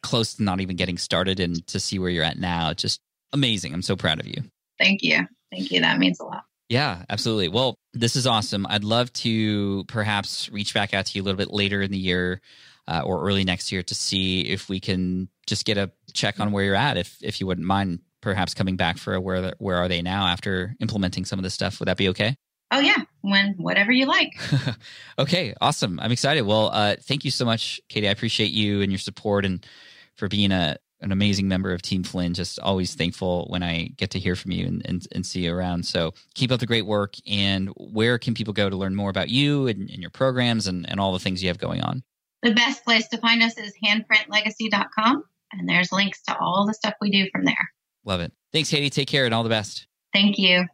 close 0.03 0.35
to 0.35 0.43
not 0.43 0.61
even 0.61 0.77
getting 0.77 0.99
started, 0.99 1.41
and 1.41 1.67
to 1.69 1.81
see 1.81 1.99
where 1.99 2.11
you're 2.11 2.25
at 2.25 2.39
now, 2.39 2.71
it's 2.71 2.83
just 2.83 3.01
amazing. 3.33 3.75
I'm 3.75 3.83
so 3.83 3.97
proud 3.97 4.21
of 4.21 4.27
you. 4.27 4.43
Thank 4.79 5.03
you. 5.03 5.27
Thank 5.51 5.71
you. 5.71 5.81
That 5.81 5.99
means 5.99 6.21
a 6.21 6.25
lot. 6.25 6.45
Yeah, 6.69 7.05
absolutely. 7.09 7.49
Well, 7.49 7.79
this 7.95 8.17
is 8.17 8.27
awesome. 8.27 8.67
I'd 8.69 8.85
love 8.85 9.13
to 9.15 9.85
perhaps 9.85 10.51
reach 10.51 10.75
back 10.75 10.95
out 10.95 11.07
to 11.07 11.17
you 11.17 11.23
a 11.23 11.25
little 11.25 11.39
bit 11.39 11.53
later 11.53 11.81
in 11.81 11.93
the 11.93 11.99
year 11.99 12.41
uh, 12.89 13.03
or 13.05 13.23
early 13.23 13.45
next 13.45 13.71
year 13.71 13.83
to 13.85 13.95
see 13.95 14.43
if 14.43 14.69
we 14.69 14.81
can 14.81 15.29
just 15.47 15.65
get 15.65 15.79
a 15.79 15.93
check 16.13 16.41
on 16.41 16.51
where 16.53 16.65
you're 16.65 16.75
at. 16.75 16.97
If 16.97 17.17
if 17.23 17.41
you 17.41 17.47
wouldn't 17.47 17.67
mind, 17.67 18.01
perhaps 18.21 18.55
coming 18.55 18.77
back 18.77 18.99
for 18.99 19.15
a 19.15 19.21
where 19.21 19.55
where 19.59 19.77
are 19.77 19.89
they 19.89 20.03
now 20.03 20.27
after 20.27 20.75
implementing 20.81 21.25
some 21.25 21.39
of 21.39 21.43
this 21.43 21.55
stuff? 21.55 21.79
Would 21.79 21.89
that 21.89 21.97
be 21.97 22.09
okay? 22.09 22.37
Oh 22.71 22.81
yeah, 22.81 23.05
when 23.21 23.55
whatever 23.59 23.93
you 23.93 24.07
like. 24.07 24.39
okay, 25.19 25.55
awesome. 25.61 26.01
I'm 26.01 26.11
excited. 26.11 26.43
Well, 26.43 26.71
uh, 26.73 26.97
thank 27.01 27.25
you 27.25 27.31
so 27.31 27.45
much, 27.45 27.81
Katie. 27.89 28.09
I 28.09 28.11
appreciate 28.11 28.51
you 28.51 28.83
and 28.83 28.91
your 28.91 28.99
support 28.99 29.45
and 29.45 29.65
for 30.17 30.29
being 30.29 30.51
a 30.51 30.77
an 31.01 31.13
amazing 31.13 31.47
member 31.47 31.73
of 31.73 31.83
Team 31.83 32.03
Flynn. 32.03 32.35
Just 32.35 32.59
always 32.59 32.95
thankful 32.95 33.47
when 33.49 33.63
I 33.63 33.91
get 33.97 34.11
to 34.13 34.19
hear 34.19 34.35
from 34.35 34.51
you 34.51 34.67
and, 34.67 34.83
and, 34.87 35.07
and 35.13 35.27
see 35.27 35.45
you 35.45 35.55
around. 35.55 35.85
So 35.87 36.15
keep 36.35 36.51
up 36.51 36.61
the 36.61 36.67
great 36.67 36.87
work. 36.87 37.17
And 37.27 37.69
where 37.77 38.19
can 38.19 38.35
people 38.35 38.55
go 38.55 38.71
to 38.71 38.77
learn 38.77 38.95
more 38.95 39.11
about 39.11 39.29
you 39.29 39.67
and, 39.67 39.91
and 39.91 40.01
your 40.01 40.11
programs 40.11 40.67
and, 40.67 40.89
and 40.89 40.99
all 40.99 41.13
the 41.13 41.19
things 41.19 41.43
you 41.43 41.49
have 41.49 41.59
going 41.59 41.83
on? 41.83 42.03
The 42.43 42.55
best 42.55 42.85
place 42.85 43.09
to 43.09 43.19
find 43.19 43.43
us 43.43 43.59
is 43.59 43.75
handprintlegacy.com 43.85 45.25
and 45.53 45.69
there's 45.69 45.93
links 45.93 46.23
to 46.23 46.39
all 46.39 46.67
the 46.67 46.75
stuff 46.75 46.95
we 47.01 47.11
do 47.11 47.29
from 47.31 47.45
there. 47.45 47.55
Love 48.05 48.21
it. 48.21 48.33
Thanks, 48.53 48.71
Katie. 48.71 48.91
Take 48.91 49.09
care 49.09 49.25
and 49.25 49.35
all 49.35 49.43
the 49.43 49.49
best. 49.49 49.87
Thank 50.13 50.39
you. 50.39 50.67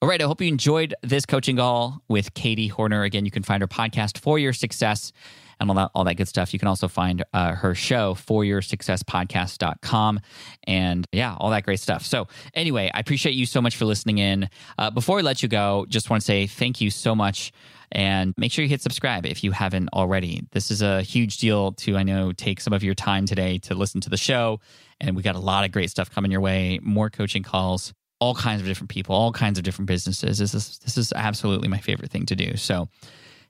All 0.00 0.08
right. 0.08 0.22
I 0.22 0.26
hope 0.26 0.40
you 0.40 0.46
enjoyed 0.46 0.94
this 1.02 1.26
coaching 1.26 1.56
call 1.56 2.04
with 2.06 2.32
Katie 2.34 2.68
Hornor. 2.68 3.02
Again, 3.02 3.24
you 3.24 3.32
can 3.32 3.42
find 3.42 3.60
her 3.62 3.66
podcast 3.66 4.18
for 4.18 4.38
your 4.38 4.52
success 4.52 5.12
and 5.58 5.68
all 5.68 5.74
that, 5.74 5.90
all 5.92 6.04
that 6.04 6.14
good 6.14 6.28
stuff. 6.28 6.52
You 6.52 6.60
can 6.60 6.68
also 6.68 6.86
find 6.86 7.24
uh, 7.32 7.56
her 7.56 7.74
show 7.74 8.14
for 8.14 8.44
your 8.44 8.60
successpodcast.com 8.60 10.20
and 10.68 11.04
yeah, 11.10 11.34
all 11.36 11.50
that 11.50 11.64
great 11.64 11.80
stuff. 11.80 12.06
So 12.06 12.28
anyway, 12.54 12.92
I 12.94 13.00
appreciate 13.00 13.34
you 13.34 13.44
so 13.44 13.60
much 13.60 13.74
for 13.74 13.86
listening 13.86 14.18
in. 14.18 14.48
Uh, 14.78 14.92
before 14.92 15.16
we 15.16 15.22
let 15.22 15.42
you 15.42 15.48
go, 15.48 15.84
just 15.88 16.10
want 16.10 16.22
to 16.22 16.24
say 16.24 16.46
thank 16.46 16.80
you 16.80 16.90
so 16.90 17.16
much 17.16 17.50
and 17.90 18.34
make 18.36 18.52
sure 18.52 18.62
you 18.62 18.68
hit 18.68 18.82
subscribe 18.82 19.26
if 19.26 19.42
you 19.42 19.50
haven't 19.50 19.88
already. 19.92 20.46
This 20.52 20.70
is 20.70 20.80
a 20.80 21.02
huge 21.02 21.38
deal 21.38 21.72
to, 21.72 21.96
I 21.96 22.04
know, 22.04 22.30
take 22.30 22.60
some 22.60 22.72
of 22.72 22.84
your 22.84 22.94
time 22.94 23.26
today 23.26 23.58
to 23.58 23.74
listen 23.74 24.00
to 24.02 24.10
the 24.10 24.16
show. 24.16 24.60
And 25.00 25.16
we 25.16 25.24
got 25.24 25.34
a 25.34 25.40
lot 25.40 25.64
of 25.64 25.72
great 25.72 25.90
stuff 25.90 26.08
coming 26.08 26.30
your 26.30 26.40
way, 26.40 26.78
more 26.82 27.10
coaching 27.10 27.42
calls, 27.42 27.94
all 28.20 28.34
kinds 28.34 28.60
of 28.60 28.66
different 28.66 28.90
people, 28.90 29.14
all 29.14 29.32
kinds 29.32 29.58
of 29.58 29.64
different 29.64 29.86
businesses. 29.86 30.38
This 30.38 30.54
is 30.54 30.78
this 30.78 30.98
is 30.98 31.12
absolutely 31.12 31.68
my 31.68 31.78
favorite 31.78 32.10
thing 32.10 32.26
to 32.26 32.36
do. 32.36 32.56
So 32.56 32.88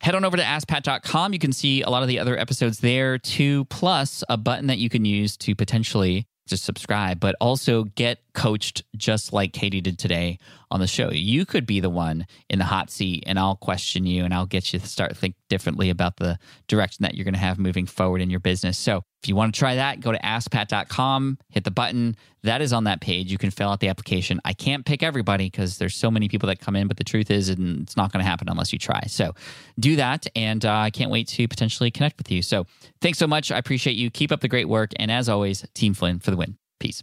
head 0.00 0.14
on 0.14 0.24
over 0.24 0.36
to 0.36 0.42
askpat.com. 0.42 1.32
You 1.32 1.38
can 1.38 1.52
see 1.52 1.82
a 1.82 1.90
lot 1.90 2.02
of 2.02 2.08
the 2.08 2.18
other 2.18 2.38
episodes 2.38 2.78
there 2.78 3.18
too, 3.18 3.64
plus 3.66 4.22
a 4.28 4.36
button 4.36 4.66
that 4.66 4.78
you 4.78 4.88
can 4.88 5.04
use 5.04 5.36
to 5.38 5.54
potentially 5.54 6.26
just 6.46 6.64
subscribe, 6.64 7.20
but 7.20 7.34
also 7.40 7.84
get 7.84 8.20
coached 8.38 8.84
just 8.96 9.32
like 9.32 9.52
Katie 9.52 9.80
did 9.80 9.98
today 9.98 10.38
on 10.70 10.78
the 10.78 10.86
show. 10.86 11.10
You 11.10 11.44
could 11.44 11.66
be 11.66 11.80
the 11.80 11.90
one 11.90 12.24
in 12.48 12.60
the 12.60 12.64
hot 12.64 12.88
seat 12.88 13.24
and 13.26 13.36
I'll 13.36 13.56
question 13.56 14.06
you 14.06 14.24
and 14.24 14.32
I'll 14.32 14.46
get 14.46 14.72
you 14.72 14.78
to 14.78 14.86
start 14.86 15.16
think 15.16 15.34
differently 15.48 15.90
about 15.90 16.18
the 16.18 16.38
direction 16.68 17.02
that 17.02 17.14
you're 17.14 17.24
going 17.24 17.34
to 17.34 17.40
have 17.40 17.58
moving 17.58 17.84
forward 17.84 18.20
in 18.20 18.30
your 18.30 18.38
business. 18.38 18.78
So 18.78 19.02
if 19.24 19.28
you 19.28 19.34
want 19.34 19.52
to 19.52 19.58
try 19.58 19.74
that, 19.74 19.98
go 19.98 20.12
to 20.12 20.18
askpat.com, 20.20 21.38
hit 21.50 21.64
the 21.64 21.72
button. 21.72 22.14
That 22.44 22.62
is 22.62 22.72
on 22.72 22.84
that 22.84 23.00
page. 23.00 23.32
You 23.32 23.38
can 23.38 23.50
fill 23.50 23.70
out 23.70 23.80
the 23.80 23.88
application. 23.88 24.40
I 24.44 24.52
can't 24.52 24.86
pick 24.86 25.02
everybody 25.02 25.46
because 25.46 25.78
there's 25.78 25.96
so 25.96 26.08
many 26.08 26.28
people 26.28 26.46
that 26.46 26.60
come 26.60 26.76
in, 26.76 26.86
but 26.86 26.96
the 26.96 27.04
truth 27.04 27.32
is 27.32 27.48
and 27.48 27.82
it's 27.82 27.96
not 27.96 28.12
going 28.12 28.22
to 28.22 28.28
happen 28.28 28.48
unless 28.48 28.72
you 28.72 28.78
try. 28.78 29.02
So 29.08 29.34
do 29.80 29.96
that. 29.96 30.28
And 30.36 30.64
uh, 30.64 30.72
I 30.72 30.90
can't 30.90 31.10
wait 31.10 31.26
to 31.28 31.48
potentially 31.48 31.90
connect 31.90 32.18
with 32.18 32.30
you. 32.30 32.42
So 32.42 32.66
thanks 33.00 33.18
so 33.18 33.26
much. 33.26 33.50
I 33.50 33.58
appreciate 33.58 33.96
you. 33.96 34.10
Keep 34.10 34.30
up 34.30 34.42
the 34.42 34.48
great 34.48 34.68
work. 34.68 34.92
And 34.96 35.10
as 35.10 35.28
always, 35.28 35.66
Team 35.74 35.94
Flynn 35.94 36.20
for 36.20 36.30
the 36.30 36.36
win. 36.36 36.56
Peace. 36.78 37.02